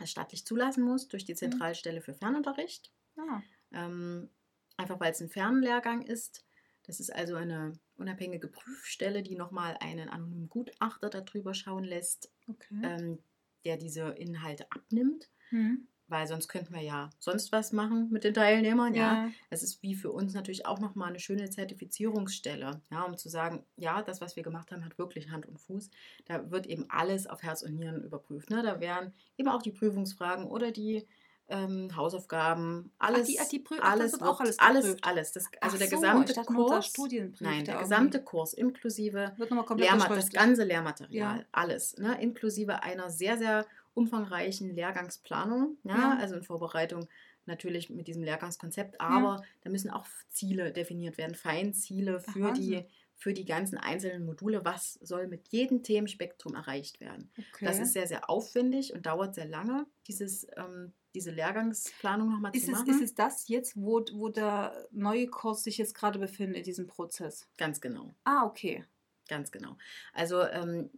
staatlich 0.04 0.44
zulassen 0.44 0.84
musst 0.84 1.12
durch 1.12 1.24
die 1.24 1.34
Zentralstelle 1.34 2.00
für 2.00 2.14
Fernunterricht. 2.14 2.92
Ah, 3.16 3.42
Ähm, 3.72 4.30
einfach 4.76 5.00
weil 5.00 5.12
es 5.12 5.20
ein 5.20 5.28
Fernlehrgang 5.28 6.02
ist. 6.02 6.44
Das 6.84 7.00
ist 7.00 7.14
also 7.14 7.36
eine 7.36 7.72
unabhängige 7.96 8.48
Prüfstelle, 8.48 9.22
die 9.22 9.36
nochmal 9.36 9.76
einen 9.80 10.08
anonymen 10.08 10.48
Gutachter 10.48 11.08
darüber 11.08 11.54
schauen 11.54 11.84
lässt, 11.84 12.30
okay. 12.46 12.80
ähm, 12.82 13.18
der 13.64 13.76
diese 13.76 14.10
Inhalte 14.10 14.70
abnimmt. 14.70 15.30
Hm. 15.48 15.88
Weil 16.06 16.26
sonst 16.26 16.49
könnten 16.49 16.75
wir 16.75 16.82
ja 16.82 17.08
sonst 17.18 17.50
was 17.50 17.73
machen 17.73 18.11
mit 18.11 18.25
den 18.25 18.34
Teilnehmern. 18.34 18.94
Ja, 18.94 19.25
Ja. 19.25 19.30
es 19.49 19.62
ist 19.62 19.82
wie 19.82 19.94
für 19.94 20.12
uns 20.12 20.34
natürlich 20.34 20.66
auch 20.66 20.78
nochmal 20.78 21.08
eine 21.08 21.18
schöne 21.18 21.49
Zertifizierungsstelle, 21.49 22.82
ja, 22.90 23.02
um 23.02 23.16
zu 23.16 23.28
sagen, 23.28 23.64
ja, 23.76 24.02
das, 24.02 24.20
was 24.20 24.37
wir 24.37 24.42
gemacht 24.42 24.70
haben, 24.70 24.84
hat 24.84 24.99
wirklich 24.99 25.30
Hand 25.30 25.46
und 25.46 25.58
Fuß. 25.61 25.90
Da 26.26 26.50
wird 26.50 26.66
eben 26.66 26.87
alles 26.90 27.26
auf 27.26 27.42
Herz 27.42 27.62
und 27.62 27.75
Nieren 27.76 28.02
überprüft. 28.04 28.50
Ne? 28.50 28.62
Da 28.62 28.80
wären 28.80 29.12
eben 29.38 29.49
auch 29.49 29.62
die 29.62 29.70
Prüfungsfragen 29.73 30.44
oder 30.46 30.70
die 30.73 31.06
ähm, 31.46 31.94
Hausaufgaben, 31.94 32.90
alles, 32.99 33.26
die- 33.26 33.38
ach, 33.38 33.46
die 33.49 33.62
ach, 33.68 33.76
das 33.78 33.90
alles, 33.90 34.12
wird 34.12 34.23
auch 34.23 34.40
alles 34.40 34.58
alles, 34.58 34.96
alles. 35.02 35.32
Das, 35.32 35.44
also 35.61 35.75
Ach 35.75 35.78
der 35.78 35.88
so, 35.88 35.96
gesamte 35.96 36.34
Kurs, 36.42 36.92
nein, 36.96 37.64
der 37.66 37.75
irgendwie- 37.75 37.78
gesamte 37.82 38.23
Kurs 38.23 38.54
inklusive 38.54 39.32
Wird 39.37 39.50
nochmal 39.50 39.66
komplett 39.66 39.90
Lehrma 39.90 40.08
das 40.08 40.30
ganze 40.30 40.64
Lehrmaterial, 40.64 41.38
Ja. 41.40 41.44
alles, 41.52 41.99
ne? 41.99 42.18
inklusive 42.23 42.82
einer 42.82 43.11
sehr, 43.11 43.37
sehr 43.37 43.66
umfangreichen 43.94 44.74
Lehrgangsplanung, 44.74 45.78
ja? 45.84 45.96
Ja. 45.96 46.18
also 46.18 46.34
in 46.34 46.42
Vorbereitung 46.42 47.08
natürlich 47.46 47.90
mit 47.90 48.08
diesem 48.08 48.22
Lehrgangskonzept, 48.22 49.00
aber 49.00 49.42
da 49.62 49.70
müssen 49.70 49.90
auch 49.90 50.06
Ziele 50.30 50.72
definiert 50.72 51.18
werden, 51.18 51.34
Feinziele 51.34 52.20
für 52.20 52.52
die, 52.52 52.84
für 53.16 53.34
die 53.34 53.44
ganzen 53.44 53.78
einzelnen 53.78 54.24
Module, 54.24 54.64
was 54.64 54.94
soll 54.94 55.26
mit 55.28 55.48
jedem 55.48 55.82
Themenspektrum 55.82 56.54
erreicht 56.54 57.00
werden. 57.00 57.30
Okay. 57.38 57.66
Das 57.66 57.78
ist 57.78 57.92
sehr, 57.92 58.06
sehr 58.06 58.30
aufwendig 58.30 58.94
und 58.94 59.06
dauert 59.06 59.34
sehr 59.34 59.46
lange, 59.46 59.86
dieses, 60.06 60.46
ähm, 60.56 60.92
diese 61.14 61.30
Lehrgangsplanung 61.30 62.30
nochmal 62.30 62.52
zu 62.52 62.58
es, 62.58 62.68
machen. 62.68 62.88
ist 62.88 63.02
es 63.02 63.14
das 63.14 63.48
jetzt, 63.48 63.76
wo, 63.76 64.04
wo 64.14 64.30
der 64.30 64.88
neue 64.90 65.28
Kurs 65.28 65.64
sich 65.64 65.78
jetzt 65.78 65.94
gerade 65.94 66.18
befindet 66.18 66.58
in 66.58 66.64
diesem 66.64 66.86
Prozess? 66.86 67.46
Ganz 67.56 67.80
genau. 67.80 68.14
Ah, 68.24 68.44
okay. 68.44 68.84
Ganz 69.28 69.52
genau. 69.52 69.76
Also 70.12 70.42
ähm, 70.42 70.90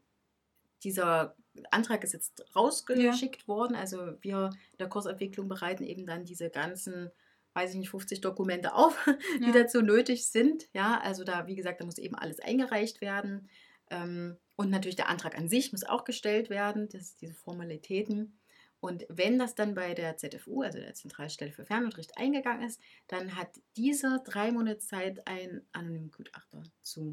dieser 0.82 1.36
Antrag 1.70 2.04
ist 2.04 2.12
jetzt 2.12 2.44
rausgeschickt 2.54 3.48
worden. 3.48 3.75
Also 3.76 4.14
wir 4.20 4.50
in 4.72 4.78
der 4.78 4.88
Kursentwicklung 4.88 5.48
bereiten 5.48 5.84
eben 5.84 6.06
dann 6.06 6.25
diese 6.25 6.50
ganzen, 6.50 7.10
weiß 7.54 7.70
ich 7.72 7.76
nicht, 7.78 7.90
50 7.90 8.20
Dokumente 8.20 8.75
auf, 8.75 8.96
die 9.40 9.46
Ja. 9.46 9.52
dazu 9.52 9.82
nötig 9.82 10.26
sind. 10.26 10.68
Ja, 10.72 11.00
also 11.00 11.25
da, 11.25 11.46
wie 11.46 11.56
gesagt, 11.56 11.80
da 11.80 11.84
muss 11.84 11.98
eben 11.98 12.14
alles 12.14 12.40
eingereicht 12.40 13.00
werden. 13.00 13.48
Ähm, 13.90 14.36
und 14.56 14.70
natürlich 14.70 14.96
der 14.96 15.08
Antrag 15.08 15.36
an 15.36 15.48
sich 15.48 15.72
muss 15.72 15.84
auch 15.84 16.04
gestellt 16.04 16.50
werden, 16.50 16.88
das, 16.88 17.16
diese 17.16 17.34
Formalitäten. 17.34 18.38
Und 18.80 19.06
wenn 19.08 19.38
das 19.38 19.54
dann 19.54 19.75
bei 19.75 19.94
der 19.94 20.16
ZFU, 20.16 20.62
also 20.62 20.78
der 20.78 20.94
Zentralstelle 20.94 21.50
für 21.52 21.64
Fernunterricht, 21.64 22.16
eingegangen 22.18 22.66
ist, 22.66 22.80
dann 23.08 23.34
hat 23.36 23.48
diese 23.76 24.20
drei 24.25 24.52
Monate 24.52 24.78
Zeit, 24.78 25.26
einen 25.26 25.66
anonymen 25.72 26.10
Gutachter 26.10 26.62
zu, 26.82 27.12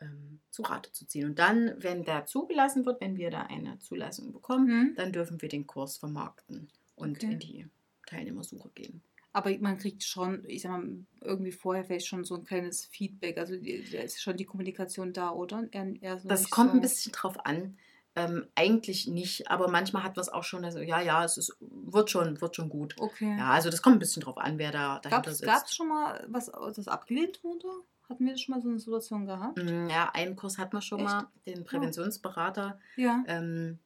ähm, 0.00 0.40
zu 0.50 0.62
Rate 0.62 0.92
zu 0.92 1.06
ziehen. 1.06 1.26
Und 1.26 1.38
dann, 1.38 1.74
wenn 1.78 2.04
der 2.04 2.26
zugelassen 2.26 2.84
wird, 2.86 3.00
wenn 3.00 3.16
wir 3.16 3.30
da 3.30 3.42
eine 3.42 3.78
Zulassung 3.78 4.32
bekommen, 4.32 4.66
Mhm. 4.66 4.94
dann 4.96 5.12
dürfen 5.12 5.40
wir 5.40 5.48
den 5.48 5.66
Kurs 5.66 5.96
vermarkten 5.96 6.68
und 6.96 7.16
Okay. 7.18 7.32
in 7.32 7.38
die 7.38 7.66
Teilnehmersuche 8.06 8.70
gehen. 8.74 9.02
Aber 9.32 9.50
man 9.58 9.76
kriegt 9.76 10.02
schon, 10.02 10.44
ich 10.48 10.62
sag 10.62 10.70
mal, 10.72 11.04
irgendwie 11.20 11.52
vorher 11.52 11.84
vielleicht 11.84 12.06
schon 12.06 12.24
so 12.24 12.36
ein 12.36 12.44
kleines 12.44 12.86
Feedback. 12.86 13.36
Also 13.36 13.54
da 13.56 13.98
ist 14.00 14.22
schon 14.22 14.36
die 14.38 14.46
Kommunikation 14.46 15.12
da, 15.12 15.30
oder? 15.30 15.68
Eher, 15.72 15.92
eher 16.00 16.18
so 16.18 16.28
Das 16.28 16.48
kommt 16.48 16.70
so. 16.70 16.76
ein 16.76 16.80
bisschen 16.80 17.12
drauf 17.12 17.44
an. 17.44 17.76
Ähm, 18.18 18.46
eigentlich 18.54 19.06
nicht, 19.08 19.50
aber 19.50 19.68
manchmal 19.68 20.02
hat 20.02 20.16
man 20.16 20.22
es 20.22 20.30
auch 20.30 20.42
schon, 20.42 20.64
also 20.64 20.78
ja, 20.80 21.02
ja, 21.02 21.22
es 21.22 21.36
ist, 21.36 21.54
wird, 21.60 22.08
schon, 22.08 22.40
wird 22.40 22.56
schon 22.56 22.70
gut. 22.70 22.94
Okay. 22.98 23.36
Ja, 23.36 23.50
also 23.50 23.68
das 23.68 23.82
kommt 23.82 23.96
ein 23.96 23.98
bisschen 23.98 24.22
drauf 24.22 24.38
an, 24.38 24.56
wer 24.56 24.72
da 24.72 25.00
dahinter 25.00 25.10
Gab 25.10 25.26
es 25.26 25.36
sitzt. 25.38 25.76
schon 25.76 25.88
mal 25.88 26.24
was, 26.30 26.50
das 26.74 26.88
abgelehnt 26.88 27.44
wurde? 27.44 27.68
Hatten 28.08 28.24
wir 28.26 28.36
schon 28.36 28.54
mal 28.54 28.62
so 28.62 28.68
eine 28.68 28.78
Situation 28.78 29.26
gehabt? 29.26 29.58
Mm, 29.62 29.88
Ja, 29.88 30.10
einen 30.14 30.36
Kurs 30.36 30.58
hat 30.58 30.72
man 30.72 30.82
schon 30.82 31.00
Echt? 31.00 31.08
mal, 31.08 31.26
den 31.46 31.64
Präventionsberater. 31.64 32.78
Ja. 32.96 33.24
Ähm, 33.26 33.78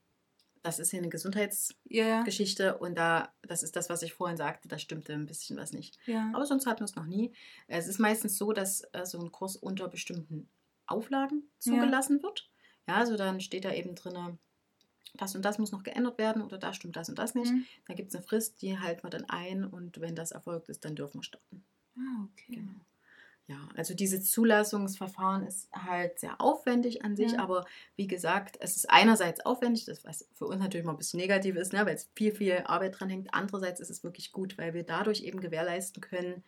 das 0.63 0.79
ist 0.79 0.91
hier 0.91 0.99
eine 1.01 1.09
Gesundheitsgeschichte 1.09 2.63
ja. 2.65 2.73
und 2.75 2.97
da, 2.99 3.33
das 3.43 3.63
ist 3.63 3.77
das, 3.77 3.89
was 3.89 4.03
ich 4.03 4.13
vorhin 4.13 4.37
sagte, 4.37 4.69
da 4.69 4.79
stimmte 4.79 5.15
ein 5.15 5.25
bisschen 5.27 5.57
was 5.57 5.73
nicht. 5.73 5.99
ja. 6.07 6.31
Aber 6.35 6.45
sonst 6.45 6.67
hatten 6.67 6.81
wir 6.81 6.85
es 6.85 6.97
noch 6.97 7.07
nie. 7.07 7.33
Es 7.67 7.87
ist 7.87 7.99
meistens 7.99 8.37
so, 8.37 8.53
dass 8.53 8.83
äh, 8.93 9.07
so 9.07 9.19
ein 9.21 9.33
Kurs 9.33 9.57
unter 9.57 9.89
bestimmten 9.89 10.49
Auflagen 10.87 11.45
zugelassen 11.59 12.23
wird. 12.23 12.51
Ja, 12.87 12.97
also 12.97 13.17
dann 13.17 13.41
steht 13.41 13.65
da 13.65 13.73
eben 13.73 13.95
drin, 13.95 14.39
das 15.15 15.35
und 15.35 15.45
das 15.45 15.59
muss 15.59 15.73
noch 15.73 15.83
geändert 15.83 16.19
werden 16.19 16.43
oder 16.43 16.59
da 16.59 16.75
stimmt 16.75 16.97
das 16.97 17.09
und 17.09 17.19
das 17.19 17.35
nicht. 17.35 17.53
Mhm. 17.53 17.65
Dann 17.87 17.97
gibt 17.97 18.11
es 18.11 18.15
eine 18.17 18.25
Frist, 18.25 18.61
die 18.61 18.79
halten 18.79 19.03
wir 19.03 19.11
dann 19.11 19.29
ein 19.31 19.65
und 19.65 20.01
wenn 20.01 20.15
das 20.15 20.31
erfolgt 20.33 20.69
ist, 20.69 20.85
dann 20.85 20.95
dürfen 20.95 21.19
wir 21.21 21.23
starten. 21.25 21.65
Ah, 21.97 22.25
okay. 22.33 22.57
Genau. 22.57 22.73
Ja, 23.51 23.69
also 23.75 23.95
dieses 23.95 24.31
Zulassungsverfahren 24.31 25.45
ist 25.45 25.69
halt 25.73 26.21
sehr 26.21 26.41
aufwendig 26.41 27.05
an 27.05 27.17
sich, 27.17 27.33
Ja. 27.33 27.41
aber 27.41 27.67
wie 27.97 28.07
gesagt, 28.07 28.57
es 28.61 28.77
ist 28.77 28.89
einerseits 28.89 29.41
aufwendig, 29.45 29.87
das 29.87 30.05
was 30.05 30.29
für 30.35 30.47
uns 30.47 30.61
natürlich 30.61 30.87
mal 30.87 30.93
ein 30.93 30.99
bisschen 30.99 31.19
negativ 31.19 31.57
ist, 31.57 31.73
ne, 31.73 31.85
weil 31.85 31.97
es 31.97 32.09
viel, 32.15 32.33
viel 32.33 32.63
Arbeit 32.67 33.01
dran 33.01 33.09
hängt. 33.11 33.35
Andererseits 33.35 33.81
ist 33.81 33.91
es 33.91 34.05
wirklich 34.05 34.31
gut, 34.31 34.57
weil 34.57 34.73
wir 34.73 34.85
dadurch 34.85 35.23
eben 35.25 35.41
gewährleisten 35.41 36.01
können, 36.01 36.45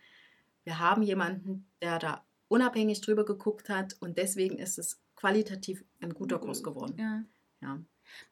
wir 0.62 0.78
haben 0.78 1.02
jemanden, 1.02 1.66
der 1.82 1.98
da 1.98 2.24
unabhängig 2.46 3.00
drüber 3.00 3.24
geguckt 3.24 3.68
hat 3.68 3.96
und 3.98 4.16
deswegen 4.16 4.58
ist 4.58 4.78
es 4.78 5.00
qualitativ 5.16 5.84
ein 6.00 6.14
guter 6.14 6.38
Kurs 6.38 6.62
geworden. 6.62 6.94
Ja. 6.98 7.24
Ja. 7.62 7.80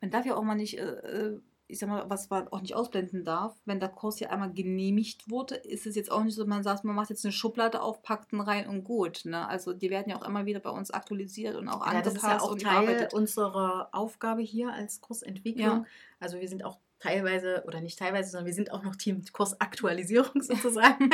Man 0.00 0.10
darf 0.12 0.26
ja 0.26 0.36
auch 0.36 0.44
mal 0.44 0.54
nicht, 0.54 0.78
äh, 0.78 0.82
äh, 0.84 1.40
ich 1.70 1.78
sag 1.78 1.88
mal, 1.88 2.08
was 2.08 2.28
man 2.30 2.48
auch 2.48 2.60
nicht 2.60 2.74
ausblenden 2.74 3.24
darf, 3.24 3.56
wenn 3.64 3.80
der 3.80 3.88
Kurs 3.88 4.20
ja 4.20 4.30
einmal 4.30 4.52
genehmigt 4.52 5.30
wurde, 5.30 5.54
ist 5.54 5.86
es 5.86 5.94
jetzt 5.96 6.10
auch 6.10 6.22
nicht 6.22 6.34
so, 6.34 6.44
man 6.46 6.62
sagt, 6.62 6.84
man 6.84 6.94
macht 6.94 7.10
jetzt 7.10 7.24
eine 7.24 7.32
Schublade 7.32 7.80
auf, 7.80 8.02
packt 8.02 8.32
ihn 8.32 8.40
rein 8.40 8.68
und 8.68 8.84
gut. 8.84 9.24
Ne? 9.24 9.46
Also 9.46 9.72
die 9.72 9.90
werden 9.90 10.10
ja 10.10 10.16
auch 10.16 10.26
immer 10.26 10.46
wieder 10.46 10.60
bei 10.60 10.70
uns 10.70 10.90
aktualisiert 10.90 11.56
und 11.56 11.68
auch 11.68 11.86
Ja, 11.86 12.02
das 12.02 12.14
angepasst 12.14 12.16
ist 12.16 12.22
ja 12.22 12.40
auch 12.40 12.52
und 12.52 12.62
Teil 12.62 13.08
unserer 13.12 13.88
Aufgabe 13.92 14.42
hier 14.42 14.72
als 14.72 15.00
Kursentwicklung. 15.00 15.64
Ja. 15.64 15.84
Also 16.18 16.40
wir 16.40 16.48
sind 16.48 16.64
auch 16.64 16.78
teilweise, 16.98 17.64
oder 17.66 17.80
nicht 17.80 17.98
teilweise, 17.98 18.30
sondern 18.30 18.46
wir 18.46 18.54
sind 18.54 18.72
auch 18.72 18.82
noch 18.82 18.96
Team 18.96 19.24
Kursaktualisierung 19.32 20.42
sozusagen. 20.42 21.10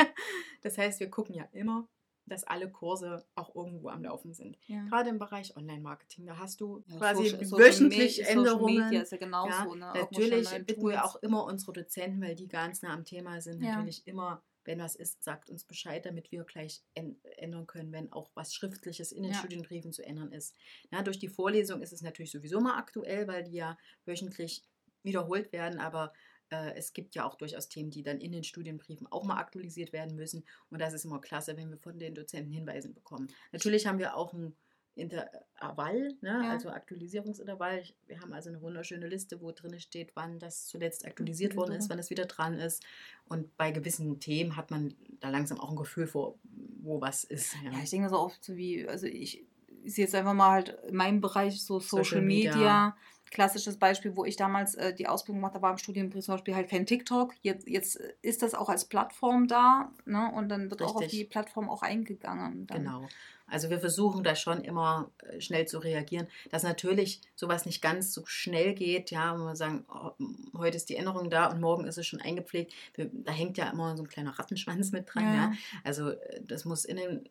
das 0.61 0.77
heißt, 0.77 0.99
wir 0.99 1.09
gucken 1.09 1.35
ja 1.35 1.45
immer, 1.53 1.87
dass 2.27 2.43
alle 2.43 2.69
Kurse 2.69 3.25
auch 3.35 3.55
irgendwo 3.55 3.89
am 3.89 4.03
Laufen 4.03 4.33
sind. 4.33 4.57
Ja. 4.67 4.83
Gerade 4.85 5.09
im 5.09 5.17
Bereich 5.17 5.55
Online-Marketing, 5.57 6.25
da 6.25 6.37
hast 6.37 6.61
du 6.61 6.83
Ja, 6.87 6.97
quasi 6.97 7.29
Social- 7.29 7.51
wöchentlich 7.59 8.17
Social 8.17 8.31
Änderungen. 8.37 8.83
Media 8.85 9.01
ist 9.01 9.11
ja 9.11 9.17
genauso. 9.17 9.75
Ja, 9.75 9.93
ne? 9.93 9.93
Natürlich 9.95 10.49
bitten 10.65 10.87
wir 10.87 11.03
auch 11.05 11.15
immer 11.17 11.45
unsere 11.45 11.73
Dozenten, 11.73 12.21
weil 12.21 12.35
die 12.35 12.47
ganz 12.47 12.81
nah 12.81 12.93
am 12.93 13.05
Thema 13.05 13.39
sind, 13.41 13.63
Ja. 13.63 13.75
natürlich 13.77 14.05
immer, 14.07 14.43
wenn 14.65 14.79
was 14.79 14.95
ist, 14.95 15.23
sagt 15.23 15.49
uns 15.49 15.63
Bescheid, 15.63 16.05
damit 16.05 16.31
wir 16.31 16.43
gleich 16.43 16.83
änd- 16.95 17.15
ändern 17.37 17.65
können, 17.67 17.91
wenn 17.93 18.11
auch 18.11 18.29
was 18.33 18.53
Schriftliches 18.53 19.13
in 19.13 19.23
den 19.23 19.31
Ja. 19.31 19.37
Studienbriefen 19.39 19.93
zu 19.93 20.05
ändern 20.05 20.31
ist. 20.33 20.53
Na, 20.91 21.01
durch 21.03 21.19
die 21.19 21.29
Vorlesung 21.29 21.81
ist 21.81 21.93
es 21.93 22.01
natürlich 22.01 22.31
sowieso 22.31 22.59
mal 22.59 22.77
aktuell, 22.77 23.27
weil 23.29 23.43
die 23.43 23.53
ja 23.53 23.77
wöchentlich 24.05 24.63
wiederholt 25.03 25.53
werden, 25.53 25.79
aber 25.79 26.11
es 26.49 26.93
gibt 26.93 27.15
ja 27.15 27.25
auch 27.25 27.35
durchaus 27.35 27.69
Themen, 27.69 27.91
die 27.91 28.03
dann 28.03 28.19
in 28.19 28.31
den 28.31 28.43
Studienbriefen 28.43 29.07
auch 29.07 29.23
mal 29.23 29.37
aktualisiert 29.37 29.93
werden 29.93 30.15
müssen. 30.15 30.45
Und 30.69 30.79
das 30.79 30.93
ist 30.93 31.05
immer 31.05 31.19
klasse, 31.19 31.57
wenn 31.57 31.69
wir 31.69 31.77
von 31.77 31.99
den 31.99 32.15
Dozenten 32.15 32.51
Hinweise 32.51 32.89
bekommen. 32.89 33.27
Natürlich 33.51 33.87
haben 33.87 33.99
wir 33.99 34.15
auch 34.15 34.33
ein 34.33 34.55
Intervall, 34.97 36.15
ne? 36.21 36.41
Ja. 36.43 36.51
also 36.51 36.69
Aktualisierungsintervall. 36.69 37.83
Wir 38.07 38.19
haben 38.19 38.33
also 38.33 38.49
eine 38.49 38.61
wunderschöne 38.61 39.07
Liste, 39.07 39.41
wo 39.41 39.51
drin 39.51 39.79
steht, 39.79 40.11
wann 40.15 40.39
das 40.39 40.65
zuletzt 40.65 41.05
aktualisiert 41.05 41.55
worden 41.55 41.73
ist, 41.75 41.89
wann 41.89 41.99
es 41.99 42.09
wieder 42.09 42.25
dran 42.25 42.55
ist. 42.55 42.83
Und 43.25 43.55
bei 43.57 43.71
gewissen 43.71 44.19
Themen 44.19 44.55
hat 44.55 44.71
man 44.71 44.95
da 45.19 45.29
langsam 45.29 45.59
auch 45.59 45.69
ein 45.69 45.75
Gefühl 45.75 46.07
vor, 46.07 46.39
wo 46.81 46.99
was 46.99 47.23
ist. 47.23 47.55
Ja. 47.63 47.71
Ja, 47.71 47.79
ich 47.83 47.89
denke 47.89 48.09
so 48.09 48.17
oft 48.17 48.43
so 48.43 48.55
wie, 48.55 48.87
also 48.87 49.05
ich, 49.05 49.45
ich 49.83 49.93
sehe 49.93 50.05
jetzt 50.05 50.15
einfach 50.15 50.33
mal 50.33 50.51
halt 50.51 50.69
in 50.87 50.95
meinem 50.95 51.21
Bereich 51.21 51.61
so 51.63 51.79
Social, 51.79 52.03
Social 52.03 52.21
Media. 52.21 52.55
Media. 52.55 52.97
Klassisches 53.31 53.77
Beispiel, 53.77 54.15
wo 54.15 54.25
ich 54.25 54.35
damals 54.35 54.75
äh, 54.75 54.93
die 54.93 55.07
Ausbildung 55.07 55.41
gemacht 55.41 55.53
habe, 55.53 55.63
war 55.63 55.71
im 55.71 55.77
Studienbrief 55.77 56.25
zum 56.25 56.35
Beispiel 56.35 56.55
halt 56.55 56.69
kein 56.69 56.85
TikTok. 56.85 57.33
Jetzt, 57.41 57.67
jetzt 57.67 57.99
ist 58.21 58.41
das 58.41 58.53
auch 58.53 58.69
als 58.69 58.85
Plattform 58.85 59.47
da, 59.47 59.91
ne? 60.05 60.31
Und 60.33 60.49
dann 60.49 60.69
wird 60.69 60.81
auch 60.81 60.95
auf 60.95 61.01
Richtig. 61.01 61.19
die 61.19 61.25
Plattform 61.25 61.69
auch 61.69 61.81
eingegangen. 61.81 62.67
Dann. 62.67 62.83
Genau. 62.83 63.07
Also 63.49 63.69
wir 63.69 63.79
versuchen 63.79 64.23
da 64.23 64.35
schon 64.35 64.61
immer 64.61 65.09
äh, 65.19 65.39
schnell 65.39 65.65
zu 65.67 65.79
reagieren, 65.79 66.27
dass 66.51 66.63
natürlich 66.63 67.21
sowas 67.35 67.65
nicht 67.65 67.81
ganz 67.81 68.13
so 68.13 68.25
schnell 68.25 68.73
geht, 68.73 69.09
ja, 69.09 69.39
wo 69.39 69.45
wir 69.45 69.55
sagen, 69.55 69.85
oh, 69.87 70.11
heute 70.57 70.75
ist 70.75 70.89
die 70.89 70.97
Änderung 70.97 71.29
da 71.29 71.47
und 71.47 71.61
morgen 71.61 71.85
ist 71.87 71.97
es 71.97 72.05
schon 72.05 72.21
eingepflegt. 72.21 72.73
Da 72.97 73.31
hängt 73.31 73.57
ja 73.57 73.69
immer 73.69 73.95
so 73.95 74.03
ein 74.03 74.09
kleiner 74.09 74.37
Rattenschwanz 74.37 74.91
mit 74.91 75.13
dran, 75.13 75.23
Ja, 75.23 75.33
ja. 75.33 75.41
ja. 75.43 75.53
Also 75.85 76.09
äh, 76.09 76.41
das 76.43 76.65
muss 76.65 76.83
in 76.83 76.97
den, 76.97 77.29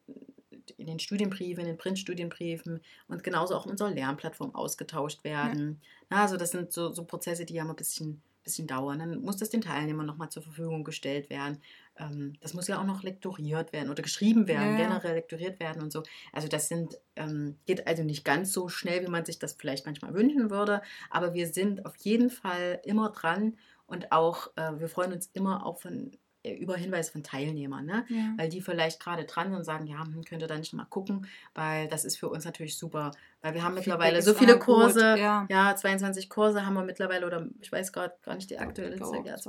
in 0.77 0.87
den 0.87 0.99
Studienbriefen, 0.99 1.61
in 1.63 1.67
den 1.67 1.79
Printstudienbriefen 1.79 2.81
und 3.09 3.25
genauso 3.25 3.55
auch 3.55 3.65
in 3.65 3.73
unserer 3.73 3.91
Lernplattform 3.91 4.55
ausgetauscht 4.55 5.25
werden. 5.25 5.81
Ja, 6.11 6.23
also 6.23 6.37
das 6.37 6.51
sind 6.51 6.73
so, 6.73 6.93
so 6.93 7.05
Prozesse, 7.05 7.45
die 7.45 7.55
ja 7.55 7.65
mal 7.65 7.71
ein 7.71 7.77
bisschen, 7.77 8.23
bisschen 8.45 8.67
dauern. 8.67 8.99
Dann 8.99 9.21
muss 9.23 9.37
das 9.37 9.51
den 9.51 9.63
Teilnehmern 9.63 10.07
nochmal 10.07 10.29
zur 10.29 10.43
Verfügung 10.43 10.85
gestellt 10.85 11.31
werden. 11.31 11.63
Ähm, 11.99 12.35
das 12.41 12.55
muss 12.55 12.69
ja 12.69 12.81
auch 12.81 12.85
noch 12.85 13.03
lektoriert 13.03 13.73
werden 13.73 13.91
oder 13.91 14.03
geschrieben 14.03 14.47
werden, 14.49 14.77
Ja, 14.77 14.77
generell 14.77 15.15
lektoriert 15.15 15.61
werden 15.61 15.83
und 15.83 15.93
so. 15.93 16.03
Also 16.33 16.49
das 16.49 16.69
sind, 16.69 16.99
ähm, 17.17 17.57
geht 17.67 17.87
also 17.87 18.03
nicht 18.03 18.25
ganz 18.25 18.53
so 18.53 18.69
schnell, 18.69 19.03
wie 19.03 19.11
man 19.11 19.25
sich 19.25 19.39
das 19.39 19.55
vielleicht 19.55 19.87
manchmal 19.87 20.15
wünschen 20.15 20.51
würde. 20.51 20.83
Aber 21.11 21.35
wir 21.35 21.47
sind 21.49 21.87
auf 21.87 21.97
jeden 21.97 22.31
Fall 22.31 22.81
immer 22.85 23.11
dran 23.11 23.57
und 23.87 24.13
auch, 24.13 24.49
äh, 24.57 24.79
wir 24.79 24.89
freuen 24.89 25.13
uns 25.13 25.31
immer 25.33 25.65
auch 25.65 25.79
von, 25.81 26.13
über 26.55 26.77
Hinweise 26.77 27.13
von 27.13 27.23
Teilnehmern. 27.23 27.85
Ne? 27.87 28.05
Ja. 28.09 28.35
weil 28.37 28.49
die 28.49 28.61
vielleicht 28.61 29.01
gerade 29.01 29.25
dran 29.25 29.49
sind 29.49 29.57
und 29.57 29.65
sagen, 29.65 29.87
ja, 29.87 30.05
hm, 30.05 30.25
könnt 30.25 30.43
ihr 30.43 30.49
da 30.49 30.57
nicht 30.59 30.73
mal 30.73 30.85
gucken, 30.85 31.27
weil 31.55 31.89
das 31.89 32.05
ist 32.05 32.17
für 32.17 32.29
uns 32.29 32.45
natürlich 32.45 32.77
super, 32.77 33.11
weil 33.43 33.55
wir 33.55 33.63
haben 33.63 33.75
mittlerweile 33.75 34.17
Feedback 34.17 34.25
so 34.25 34.31
ist 34.33 34.39
viele 34.39 34.53
gut, 34.55 34.65
Kurse, 34.65 35.19
ja. 35.19 35.47
ja. 35.49 35.75
22 35.77 36.29
Kurse 36.31 36.65
haben 36.67 36.75
wir 36.75 36.85
mittlerweile 36.85 37.27
oder 37.27 37.49
ich 37.61 37.71
weiß 37.73 37.93
gerade 37.93 38.15
gar 38.23 38.35
nicht 38.35 38.51
die 38.51 38.59
aktuelle 38.59 38.97
Zahl, 38.97 39.25
ja, 39.27 39.37
22, 39.37 39.43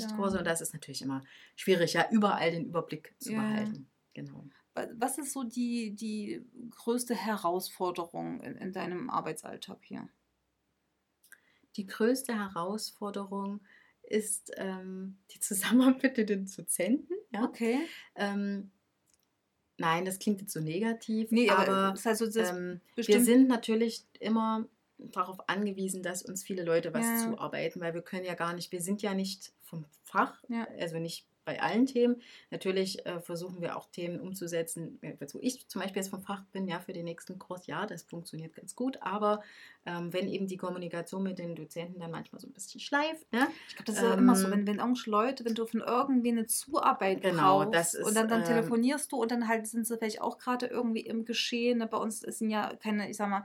ja. 0.02 0.16
Kurse 0.16 0.38
und 0.38 0.46
das 0.46 0.60
ist 0.60 0.72
natürlich 0.72 1.02
immer 1.02 1.22
schwierig, 1.56 1.92
ja, 1.94 2.06
überall 2.10 2.50
den 2.50 2.66
Überblick 2.66 3.14
zu 3.18 3.32
behalten. 3.32 3.86
Genau. 4.14 4.44
Wa- 4.74 4.88
Was 4.98 5.18
ist 5.18 5.32
so 5.32 5.42
die, 5.44 5.94
die 5.94 6.44
größte 6.70 7.14
Herausforderung 7.14 8.40
in, 8.42 8.56
in 8.56 8.72
deinem 8.72 9.10
Arbeitsalltag 9.10 9.78
hier? 9.82 10.08
Die 11.76 11.86
größte 11.86 12.34
Herausforderung 12.38 13.60
ist 14.12 14.52
ähm, 14.56 15.16
die 15.34 15.40
Zusammenarbeit 15.40 16.16
mit 16.18 16.28
den 16.28 16.46
Dozenten. 16.46 17.14
Ja? 17.32 17.44
Okay. 17.44 17.78
Ähm, 18.14 18.70
nein, 19.78 20.04
das 20.04 20.18
klingt 20.18 20.40
jetzt 20.40 20.52
so 20.52 20.60
negativ, 20.60 21.30
Nee, 21.30 21.50
aber, 21.50 21.68
aber 21.68 21.98
also 22.04 22.38
ähm, 22.38 22.80
wir 22.94 23.24
sind 23.24 23.48
natürlich 23.48 24.04
immer 24.20 24.68
darauf 24.98 25.48
angewiesen, 25.48 26.02
dass 26.02 26.22
uns 26.22 26.44
viele 26.44 26.62
Leute 26.62 26.94
was 26.94 27.06
Ja. 27.06 27.16
zuarbeiten, 27.30 27.80
weil 27.80 27.94
wir 27.94 28.02
können 28.02 28.24
ja 28.24 28.34
gar 28.34 28.52
nicht, 28.54 28.70
wir 28.70 28.80
sind 28.80 29.02
ja 29.02 29.14
nicht 29.14 29.52
vom 29.62 29.84
Fach, 30.04 30.42
Ja. 30.48 30.66
also 30.78 30.98
nicht 30.98 31.26
bei 31.44 31.60
allen 31.60 31.86
Themen. 31.86 32.22
Natürlich 32.50 33.04
äh, 33.06 33.20
versuchen 33.20 33.60
wir 33.60 33.76
auch 33.76 33.86
Themen 33.90 34.20
umzusetzen, 34.20 34.98
äh, 35.02 35.14
wo 35.32 35.38
ich 35.40 35.66
zum 35.68 35.80
Beispiel 35.82 36.02
jetzt 36.02 36.10
vom 36.10 36.22
Fach 36.22 36.44
bin, 36.52 36.68
ja, 36.68 36.80
für 36.80 36.92
den 36.92 37.04
nächsten 37.04 37.38
Kurs, 37.38 37.66
ja, 37.66 37.86
das 37.86 38.02
funktioniert 38.02 38.54
ganz 38.54 38.76
gut, 38.76 38.98
aber 39.02 39.42
ähm, 39.84 40.12
wenn 40.12 40.28
eben 40.28 40.46
die 40.46 40.56
Kommunikation 40.56 41.22
mit 41.24 41.38
den 41.38 41.56
Dozenten 41.56 42.00
dann 42.00 42.10
manchmal 42.10 42.40
so 42.40 42.46
ein 42.46 42.52
bisschen 42.52 42.80
schleift, 42.80 43.32
ne? 43.32 43.48
Ich 43.68 43.74
glaube, 43.76 43.86
das 43.86 43.96
ist 43.96 44.02
ja 44.02 44.14
immer 44.14 44.36
so, 44.36 44.46
Ähm, 44.46 44.52
wenn, 44.52 44.66
wenn 44.66 44.78
irgendwelche 44.78 45.10
Leute, 45.10 45.44
wenn 45.44 45.54
du 45.54 45.66
von 45.66 45.80
irgendwie 45.80 46.30
eine 46.30 46.46
Zuarbeit 46.46 47.22
Genau, 47.22 47.64
brauchst 47.64 47.74
das 47.74 47.94
ist, 47.94 48.06
und 48.06 48.14
dann, 48.14 48.28
dann 48.28 48.40
ähm, 48.40 48.46
telefonierst 48.46 49.10
du 49.10 49.16
und 49.16 49.30
dann 49.30 49.48
halt 49.48 49.66
sind 49.66 49.86
sie 49.86 49.96
vielleicht 49.98 50.20
auch 50.20 50.38
gerade 50.38 50.66
irgendwie 50.66 51.00
im 51.00 51.24
Geschehen. 51.24 51.78
Ne? 51.78 51.86
Bei 51.86 51.98
uns 51.98 52.20
sind 52.20 52.50
ja 52.50 52.74
keine, 52.76 53.10
ich 53.10 53.16
sag 53.16 53.28
mal, 53.28 53.44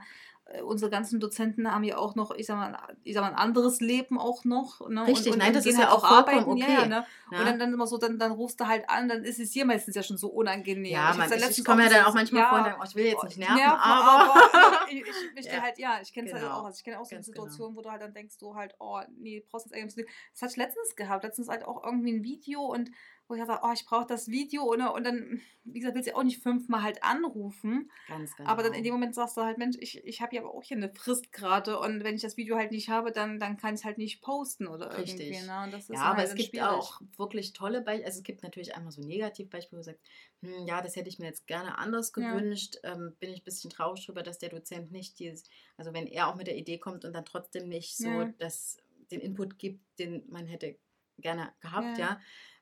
unsere 0.64 0.90
ganzen 0.90 1.20
Dozenten 1.20 1.70
haben 1.70 1.84
ja 1.84 1.98
auch 1.98 2.14
noch, 2.14 2.30
ich 2.30 2.46
sag 2.46 2.56
mal, 2.56 2.78
ich 3.04 3.14
sag 3.14 3.22
mal 3.22 3.28
ein 3.28 3.36
anderes 3.36 3.80
Leben 3.80 4.18
auch 4.18 4.44
noch. 4.44 4.88
Ne? 4.88 5.06
Richtig, 5.06 5.26
und, 5.26 5.32
und, 5.34 5.38
nein, 5.40 5.52
das 5.52 5.66
ist 5.66 5.78
ja 5.78 5.84
halt 5.84 5.92
auch 5.92 6.06
vollkommen 6.06 6.38
arbeiten, 6.38 6.56
ja, 6.56 6.66
okay. 6.66 6.74
ja, 6.74 6.86
ne? 6.86 7.06
Ja. 7.30 7.38
Und 7.40 7.46
dann, 7.46 7.58
dann 7.58 7.72
immer 7.74 7.86
so, 7.86 7.98
dann, 7.98 8.18
dann 8.18 8.32
rufst 8.32 8.58
du 8.58 8.66
halt 8.66 8.88
an, 8.88 9.08
dann 9.08 9.24
ist 9.24 9.38
es 9.38 9.50
dir 9.50 9.66
meistens 9.66 9.94
ja 9.94 10.02
schon 10.02 10.16
so 10.16 10.28
unangenehm. 10.28 10.92
Ja, 10.92 11.12
man, 11.14 11.30
ich, 11.30 11.36
letztens 11.36 11.58
ich 11.58 11.64
komme 11.64 11.84
ja 11.84 11.90
dann 11.90 12.04
auch 12.06 12.14
manchmal 12.14 12.42
ja, 12.42 12.48
vor 12.48 12.58
und 12.58 12.64
denke, 12.64 12.78
oh, 12.80 12.84
ich 12.86 12.94
will 12.94 13.04
jetzt 13.04 13.24
nicht 13.24 13.38
nerven, 13.38 13.56
nerven, 13.56 13.78
aber... 13.78 14.34
ich, 14.90 15.00
ich 15.00 15.34
möchte 15.34 15.54
Ja. 15.54 15.62
halt, 15.62 15.78
ja, 15.78 15.98
ich 16.00 16.12
kenne 16.12 16.28
es 16.28 16.32
halt 16.32 16.42
Genau. 16.42 16.54
auch. 16.60 16.64
Also 16.64 16.78
ich 16.78 16.84
kenne 16.84 16.98
auch 16.98 17.04
so 17.04 17.14
Ganz 17.14 17.26
genau. 17.26 17.42
Situation, 17.42 17.76
wo 17.76 17.82
du 17.82 17.90
halt 17.90 18.00
dann 18.00 18.14
denkst, 18.14 18.38
du 18.38 18.54
halt, 18.54 18.74
oh, 18.78 19.00
nee, 19.18 19.44
brauchst 19.50 19.66
jetzt 19.66 19.74
eigentlich. 19.74 20.06
Das 20.32 20.42
hatte 20.42 20.52
ich 20.52 20.56
letztens 20.56 20.96
gehabt. 20.96 21.24
Letztens 21.24 21.48
halt 21.48 21.64
auch 21.64 21.84
irgendwie 21.84 22.12
ein 22.12 22.22
Video 22.22 22.62
und 22.62 22.90
wo 23.28 23.34
ich 23.34 23.44
dachte, 23.44 23.60
oh, 23.62 23.72
ich 23.72 23.84
brauche 23.84 24.06
das 24.06 24.28
Video 24.28 24.62
und, 24.64 24.80
und 24.80 25.04
dann, 25.04 25.40
wie 25.64 25.80
gesagt, 25.80 25.94
willst 25.94 26.08
du 26.08 26.16
auch 26.16 26.22
nicht 26.22 26.42
fünfmal 26.42 26.82
halt 26.82 27.02
anrufen. 27.02 27.90
Ganz 28.08 28.34
genau. 28.34 28.48
Aber 28.48 28.62
dann 28.62 28.72
in 28.72 28.84
dem 28.84 28.94
Moment 28.94 29.14
sagst 29.14 29.36
du 29.36 29.42
halt, 29.42 29.58
Mensch, 29.58 29.76
ich, 29.80 30.02
ich 30.04 30.22
habe 30.22 30.34
ja 30.34 30.42
aber 30.42 30.54
auch 30.54 30.62
hier 30.62 30.78
eine 30.78 30.88
Frist 30.94 31.30
gerade 31.30 31.78
und 31.78 32.04
wenn 32.04 32.14
ich 32.14 32.22
das 32.22 32.38
Video 32.38 32.56
halt 32.56 32.70
nicht 32.72 32.88
habe, 32.88 33.12
dann, 33.12 33.38
dann 33.38 33.58
kann 33.58 33.74
ich 33.74 33.80
es 33.80 33.84
halt 33.84 33.98
nicht 33.98 34.22
posten 34.22 34.66
oder 34.66 34.96
Richtig. 34.96 35.30
irgendwie. 35.30 35.46
Ne? 35.46 35.82
Ja, 35.90 36.00
aber 36.02 36.16
halt 36.18 36.28
es 36.28 36.34
gibt 36.34 36.50
schwierig. 36.50 36.66
auch 36.66 37.00
wirklich 37.18 37.52
tolle 37.52 37.82
Beispiele. 37.82 38.06
Also 38.06 38.18
es 38.18 38.24
gibt 38.24 38.42
natürlich 38.42 38.74
einmal 38.74 38.92
so 38.92 39.02
Negativbeispiele, 39.02 39.78
wo 39.78 39.80
du 39.82 39.84
sagst, 39.84 40.00
hm, 40.40 40.66
ja, 40.66 40.80
das 40.80 40.96
hätte 40.96 41.08
ich 41.10 41.18
mir 41.18 41.26
jetzt 41.26 41.46
gerne 41.46 41.76
anders 41.76 42.12
Ja. 42.16 42.32
gewünscht. 42.32 42.76
Ähm, 42.82 43.14
bin 43.20 43.30
ich 43.30 43.40
ein 43.42 43.44
bisschen 43.44 43.68
traurig 43.70 44.06
darüber, 44.06 44.22
dass 44.22 44.38
der 44.38 44.48
Dozent 44.48 44.90
nicht 44.90 45.18
dieses, 45.18 45.44
also 45.76 45.92
wenn 45.92 46.06
er 46.06 46.28
auch 46.28 46.34
mit 46.36 46.46
der 46.46 46.56
Idee 46.56 46.78
kommt 46.78 47.04
und 47.04 47.12
dann 47.12 47.26
trotzdem 47.26 47.68
nicht 47.68 47.96
so 47.98 48.22
Ja. 48.22 48.32
das, 48.38 48.78
den 49.10 49.20
Input 49.20 49.58
gibt, 49.58 49.84
den 49.98 50.24
man 50.30 50.46
hätte 50.46 50.78
gerne 51.18 51.52
gehabt, 51.60 51.98
Ja. 51.98 52.04
ja. 52.04 52.20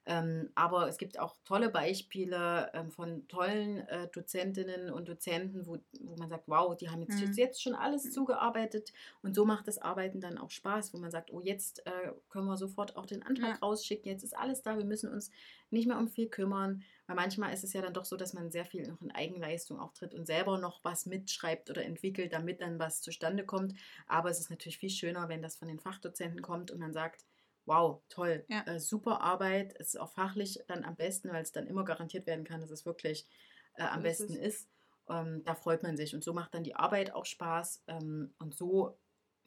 Ähm, 0.08 0.50
aber 0.54 0.88
es 0.88 0.98
gibt 0.98 1.18
auch 1.18 1.36
tolle 1.44 1.68
Beispiele 1.68 2.70
ähm, 2.74 2.92
von 2.92 3.26
tollen 3.26 3.78
äh, 3.88 4.06
Dozentinnen 4.08 4.90
und 4.90 5.08
Dozenten, 5.08 5.66
wo, 5.66 5.78
wo 6.00 6.16
man 6.16 6.28
sagt, 6.28 6.44
wow, 6.46 6.76
die 6.76 6.88
haben 6.90 7.02
jetzt, 7.02 7.20
Mhm. 7.20 7.32
jetzt, 7.34 7.60
schon 7.62 7.74
alles 7.74 8.12
zugearbeitet 8.12 8.92
und 9.22 9.34
so 9.34 9.44
macht 9.44 9.66
das 9.66 9.78
Arbeiten 9.78 10.20
dann 10.20 10.38
auch 10.38 10.50
Spaß, 10.50 10.94
wo 10.94 10.98
man 10.98 11.10
sagt, 11.10 11.32
oh, 11.32 11.40
jetzt 11.40 11.84
äh, 11.86 12.12
können 12.28 12.46
wir 12.46 12.56
sofort 12.56 12.96
auch 12.96 13.06
den 13.06 13.24
Antrag 13.24 13.54
Ja. 13.54 13.58
rausschicken, 13.60 14.10
jetzt 14.10 14.22
ist 14.22 14.36
alles 14.36 14.62
da, 14.62 14.78
wir 14.78 14.84
müssen 14.84 15.12
uns 15.12 15.30
nicht 15.70 15.88
mehr 15.88 15.98
um 15.98 16.06
viel 16.08 16.28
kümmern, 16.28 16.84
weil 17.06 17.16
manchmal 17.16 17.52
ist 17.52 17.64
es 17.64 17.72
ja 17.72 17.82
dann 17.82 17.92
doch 17.94 18.04
so, 18.04 18.16
dass 18.16 18.32
man 18.32 18.50
sehr 18.52 18.64
viel 18.64 18.86
noch 18.86 19.00
in 19.02 19.10
Eigenleistung 19.10 19.80
auftritt 19.80 20.14
und 20.14 20.26
selber 20.26 20.58
noch 20.58 20.84
was 20.84 21.06
mitschreibt 21.06 21.68
oder 21.70 21.84
entwickelt, 21.84 22.32
damit 22.32 22.60
dann 22.60 22.78
was 22.78 23.02
zustande 23.02 23.44
kommt. 23.44 23.74
Aber 24.06 24.30
es 24.30 24.38
ist 24.38 24.50
natürlich 24.50 24.78
viel 24.78 24.90
schöner, 24.90 25.28
wenn 25.28 25.42
das 25.42 25.56
von 25.56 25.68
den 25.68 25.80
Fachdozenten 25.80 26.42
kommt 26.42 26.70
und 26.70 26.78
man 26.78 26.92
sagt, 26.92 27.24
wow, 27.66 28.02
toll, 28.08 28.44
Ja. 28.48 28.62
äh, 28.66 28.80
super 28.80 29.20
Arbeit, 29.20 29.74
es 29.78 29.88
ist 29.94 30.00
auch 30.00 30.10
fachlich 30.10 30.60
dann 30.68 30.84
am 30.84 30.96
besten, 30.96 31.30
weil 31.30 31.42
es 31.42 31.52
dann 31.52 31.66
immer 31.66 31.84
garantiert 31.84 32.26
werden 32.26 32.44
kann, 32.44 32.60
dass 32.60 32.70
es 32.70 32.86
wirklich 32.86 33.26
äh, 33.74 33.82
am 33.84 34.02
besten 34.02 34.34
es. 34.34 34.58
ist. 34.58 34.68
Ähm, 35.08 35.42
da 35.44 35.54
freut 35.54 35.82
man 35.82 35.96
sich 35.96 36.14
und 36.14 36.24
so 36.24 36.32
macht 36.32 36.54
dann 36.54 36.64
die 36.64 36.74
Arbeit 36.76 37.12
auch 37.14 37.26
Spaß 37.26 37.84
ähm, 37.88 38.34
und 38.38 38.54
so 38.54 38.98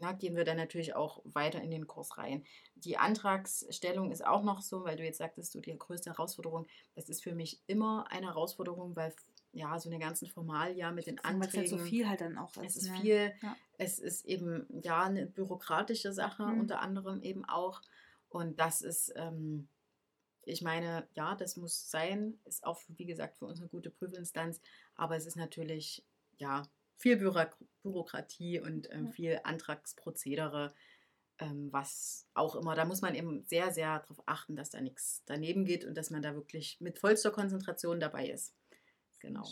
na, 0.02 0.14
gehen 0.14 0.38
wir 0.38 0.46
dann 0.46 0.56
natürlich 0.56 0.96
auch 0.96 1.20
weiter 1.26 1.62
in 1.62 1.72
den 1.72 1.86
Kurs 1.86 2.18
rein. 2.18 2.46
Die 2.76 2.98
Antragsstellung 2.98 4.12
ist 4.12 4.26
auch 4.26 4.44
noch 4.44 4.62
so, 4.62 4.86
weil 4.86 4.96
du 4.96 5.04
jetzt 5.04 5.18
sagtest, 5.18 5.54
du 5.56 5.60
die 5.60 5.78
größte 5.78 6.12
Herausforderung, 6.12 6.68
das 6.96 7.10
ist 7.10 7.22
für 7.22 7.36
mich 7.36 7.62
immer 7.68 8.06
eine 8.10 8.28
Herausforderung, 8.28 8.96
weil 8.96 9.14
ja, 9.52 9.78
so 9.78 9.90
eine 9.90 10.00
ganzen 10.00 10.28
Formalia 10.28 10.92
mit 10.92 11.08
den 11.08 11.18
Weil 11.22 11.32
es 11.34 11.36
Anträgen. 11.48 11.58
halt 11.72 11.82
so 11.82 11.86
viel 11.86 12.08
halt 12.08 12.22
dann 12.22 12.38
auch 12.38 12.56
Es 12.64 12.78
ist. 12.78 12.84
ist 12.84 12.92
ne? 12.92 13.02
viel, 13.02 13.34
Ja. 13.42 13.58
es 13.78 14.00
ist 14.00 14.26
eben 14.26 14.68
ja 14.84 15.04
eine 15.04 15.26
bürokratische 15.26 16.14
Sache, 16.14 16.44
Mhm. 16.44 16.62
unter 16.62 16.80
anderem 16.82 17.22
eben 17.22 17.44
auch. 17.44 17.82
Und 18.30 18.60
das 18.60 18.82
ist, 18.82 19.12
ähm, 19.16 19.68
ich 20.44 20.62
meine, 20.62 21.08
ja, 21.14 21.36
das 21.36 21.58
muss 21.58 21.90
sein, 21.90 22.40
ist 22.46 22.64
auch, 22.64 22.82
wie 22.88 23.06
gesagt, 23.06 23.38
für 23.38 23.46
uns 23.46 23.60
eine 23.60 23.70
gute 23.70 23.90
Prüfinstanz, 23.90 24.62
aber 24.96 25.16
es 25.16 25.26
ist 25.26 25.36
natürlich, 25.36 26.06
ja, 26.38 26.64
viel 26.98 27.18
Büro 27.18 27.40
Bürokratie 27.82 28.60
und 28.60 28.90
ähm, 28.92 29.12
viel 29.12 29.40
Antragsprozedere, 29.44 30.74
ähm, 31.40 31.72
was 31.72 32.28
auch 32.34 32.56
immer, 32.56 32.76
da 32.76 32.86
muss 32.86 33.02
man 33.02 33.16
eben 33.16 33.46
sehr, 33.46 33.72
sehr 33.72 34.00
darauf 34.00 34.22
achten, 34.26 34.56
dass 34.56 34.70
da 34.70 34.82
nichts 34.82 35.24
daneben 35.26 35.66
geht 35.66 35.86
und 35.86 35.96
dass 35.96 36.10
man 36.10 36.22
da 36.22 36.36
wirklich 36.36 36.80
mit 36.82 37.00
vollster 37.00 37.32
Konzentration 37.32 38.00
dabei 38.00 38.30
ist. 38.30 38.54
Genau. 39.20 39.48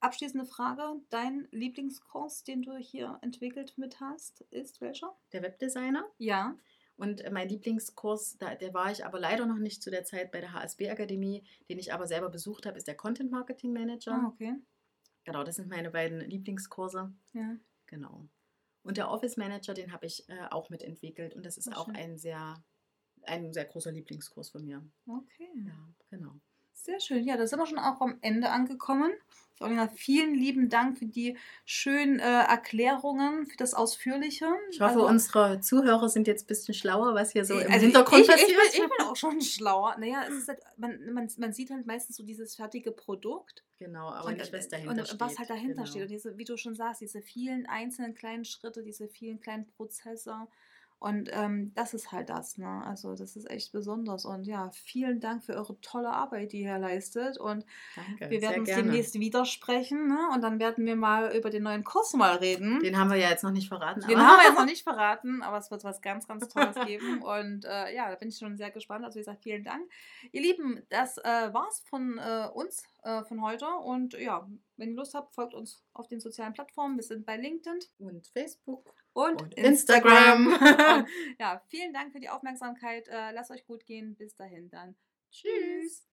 Abschließende 0.00 0.46
Frage: 0.46 1.00
Dein 1.08 1.48
Lieblingskurs, 1.52 2.44
den 2.44 2.62
du 2.62 2.76
hier 2.76 3.18
entwickelt 3.22 3.78
mit 3.78 4.00
hast, 4.00 4.42
ist 4.50 4.80
welcher? 4.80 5.16
Der 5.32 5.42
Webdesigner. 5.42 6.04
Ja. 6.18 6.56
Und 6.96 7.20
äh, 7.22 7.30
mein 7.30 7.48
Lieblingskurs, 7.48 8.38
da, 8.38 8.54
der 8.54 8.74
war 8.74 8.90
ich 8.92 9.04
aber 9.04 9.18
leider 9.18 9.46
noch 9.46 9.58
nicht 9.58 9.82
zu 9.82 9.90
der 9.90 10.04
Zeit 10.04 10.30
bei 10.30 10.40
der 10.40 10.52
HSB-Akademie, 10.52 11.44
den 11.68 11.78
ich 11.78 11.92
aber 11.92 12.06
selber 12.06 12.28
besucht 12.28 12.66
habe, 12.66 12.76
ist 12.76 12.86
der 12.86 12.96
Content 12.96 13.30
Marketing 13.30 13.72
Manager. 13.72 14.12
Ah, 14.12 14.28
okay. 14.28 14.54
Genau, 15.24 15.44
das 15.44 15.56
sind 15.56 15.68
meine 15.68 15.90
beiden 15.90 16.20
Lieblingskurse. 16.20 17.12
Ja. 17.32 17.56
Genau. 17.86 18.28
Und 18.82 18.96
der 18.96 19.10
Office 19.10 19.36
Manager, 19.36 19.74
den 19.74 19.92
habe 19.92 20.06
ich 20.06 20.28
äh, 20.28 20.46
auch 20.50 20.70
mitentwickelt 20.70 21.34
und 21.34 21.46
das 21.46 21.56
ist 21.56 21.68
Ach, 21.72 21.78
auch 21.78 21.86
schön. 21.86 21.96
ein 21.96 22.18
sehr, 22.18 22.62
ein 23.22 23.52
sehr 23.52 23.64
großer 23.64 23.92
Lieblingskurs 23.92 24.50
von 24.50 24.64
mir. 24.64 24.84
Okay. 25.06 25.48
Ja, 25.64 25.88
genau. 26.10 26.40
Sehr 26.74 27.00
schön. 27.00 27.24
Ja, 27.24 27.36
da 27.36 27.46
sind 27.46 27.58
wir 27.58 27.66
schon 27.66 27.78
auch 27.78 28.00
am 28.00 28.18
Ende 28.22 28.50
angekommen. 28.50 29.12
Paulina, 29.58 29.86
vielen 29.86 30.34
lieben 30.34 30.68
Dank 30.68 30.98
für 30.98 31.06
die 31.06 31.36
schönen 31.64 32.18
äh, 32.18 32.22
Erklärungen, 32.24 33.46
für 33.46 33.56
das 33.56 33.74
Ausführliche. 33.74 34.46
Ich 34.72 34.80
hoffe, 34.80 34.94
Also- 34.94 35.06
unsere 35.06 35.60
Zuhörer 35.60 36.08
sind 36.08 36.26
jetzt 36.26 36.44
ein 36.44 36.46
bisschen 36.48 36.74
schlauer, 36.74 37.14
was 37.14 37.30
hier 37.30 37.44
so 37.44 37.54
im 37.54 37.70
Also 37.70 37.84
Hintergrund 37.86 38.22
ich, 38.22 38.28
ich, 38.28 38.32
passiert. 38.34 38.50
ich, 38.50 38.56
bin, 38.80 38.82
ich 38.90 38.96
bin 38.98 39.06
auch 39.06 39.14
schon 39.14 39.40
schlauer. 39.40 39.96
Naja, 39.98 40.24
es 40.28 40.34
ist 40.34 40.48
halt, 40.48 40.58
man, 40.78 41.12
man, 41.12 41.30
man 41.38 41.52
sieht 41.52 41.70
halt 41.70 41.86
meistens 41.86 42.16
so 42.16 42.24
dieses 42.24 42.56
fertige 42.56 42.90
Produkt. 42.90 43.62
genau, 43.78 44.10
aber 44.10 44.28
und, 44.30 44.38
nicht, 44.38 44.52
was 44.52 44.66
äh, 44.66 44.70
dahinter 44.70 44.90
und 45.02 45.06
steht. 45.06 45.20
was 45.20 45.38
halt 45.38 45.50
dahinter 45.50 45.74
genau. 45.74 45.86
steht. 45.86 46.02
Und 46.02 46.10
diese, 46.10 46.36
wie 46.38 46.44
du 46.44 46.56
schon 46.56 46.74
sagst, 46.74 47.00
diese 47.00 47.22
vielen 47.22 47.66
einzelnen 47.66 48.14
kleinen 48.16 48.44
Schritte, 48.44 48.82
diese 48.82 49.06
vielen 49.06 49.38
kleinen 49.40 49.68
Prozesse. 49.68 50.48
Und 51.02 51.30
ähm, 51.32 51.72
das 51.74 51.94
ist 51.94 52.12
halt 52.12 52.30
das, 52.30 52.58
ne? 52.58 52.84
Also 52.86 53.16
das 53.16 53.34
ist 53.34 53.50
echt 53.50 53.72
besonders. 53.72 54.24
Und 54.24 54.44
ja, 54.44 54.70
vielen 54.70 55.18
Dank 55.18 55.42
für 55.42 55.54
eure 55.54 55.80
tolle 55.80 56.10
Arbeit, 56.10 56.52
die 56.52 56.60
ihr 56.60 56.78
leistet. 56.78 57.38
Und 57.38 57.66
Danke, 57.96 58.30
wir 58.30 58.40
werden 58.40 58.60
uns 58.60 58.68
gerne. 58.68 58.84
demnächst 58.84 59.18
wieder 59.18 59.44
sprechen, 59.44 60.06
ne? 60.06 60.28
Und 60.32 60.42
dann 60.42 60.60
werden 60.60 60.86
wir 60.86 60.94
mal 60.94 61.36
über 61.36 61.50
den 61.50 61.64
neuen 61.64 61.82
Kurs 61.82 62.12
mal 62.12 62.36
reden. 62.36 62.78
Den 62.78 62.96
haben 62.96 63.10
wir 63.10 63.16
ja 63.16 63.30
jetzt 63.30 63.42
noch 63.42 63.50
nicht 63.50 63.66
verraten. 63.66 64.00
Den 64.06 64.16
haben 64.16 64.38
wir 64.38 64.44
jetzt 64.46 64.58
noch 64.58 64.64
nicht 64.72 64.84
verraten, 64.84 65.42
aber 65.42 65.58
es 65.58 65.72
wird 65.72 65.82
was 65.82 66.00
ganz, 66.02 66.28
ganz 66.28 66.46
Tolles 66.48 66.76
geben. 66.86 67.20
Und 67.22 67.64
äh, 67.64 67.92
ja, 67.92 68.08
da 68.08 68.14
bin 68.14 68.28
ich 68.28 68.38
schon 68.38 68.56
sehr 68.56 68.70
gespannt. 68.70 69.04
Also 69.04 69.16
wie 69.16 69.22
gesagt, 69.22 69.42
vielen 69.42 69.64
Dank. 69.64 69.82
Ihr 70.30 70.42
Lieben, 70.42 70.82
das 70.88 71.18
äh, 71.18 71.52
war's 71.52 71.82
von 71.90 72.18
äh, 72.18 72.46
uns 72.54 72.84
äh, 73.02 73.24
von 73.24 73.42
heute. 73.42 73.66
Und 73.66 74.14
ja, 74.14 74.48
wenn 74.76 74.90
ihr 74.90 74.96
Lust 74.96 75.14
habt, 75.14 75.34
folgt 75.34 75.54
uns 75.54 75.82
auf 75.94 76.06
den 76.06 76.20
sozialen 76.20 76.52
Plattformen. 76.52 76.94
Wir 76.94 77.02
sind 77.02 77.26
bei 77.26 77.36
LinkedIn 77.36 77.80
Und 77.98 78.28
Facebook. 78.28 78.94
Und, 79.12 79.42
Und 79.42 79.54
Instagram. 79.54 80.52
Instagram. 80.52 81.02
und, 81.02 81.08
ja, 81.38 81.62
vielen 81.68 81.92
Dank 81.92 82.12
für 82.12 82.20
die 82.20 82.28
Aufmerksamkeit. 82.28 83.08
Äh, 83.08 83.32
lasst 83.32 83.50
euch 83.50 83.64
gut 83.66 83.84
gehen. 83.86 84.16
Bis 84.16 84.34
dahin 84.36 84.70
dann. 84.70 84.96
Tschüss. 85.30 86.06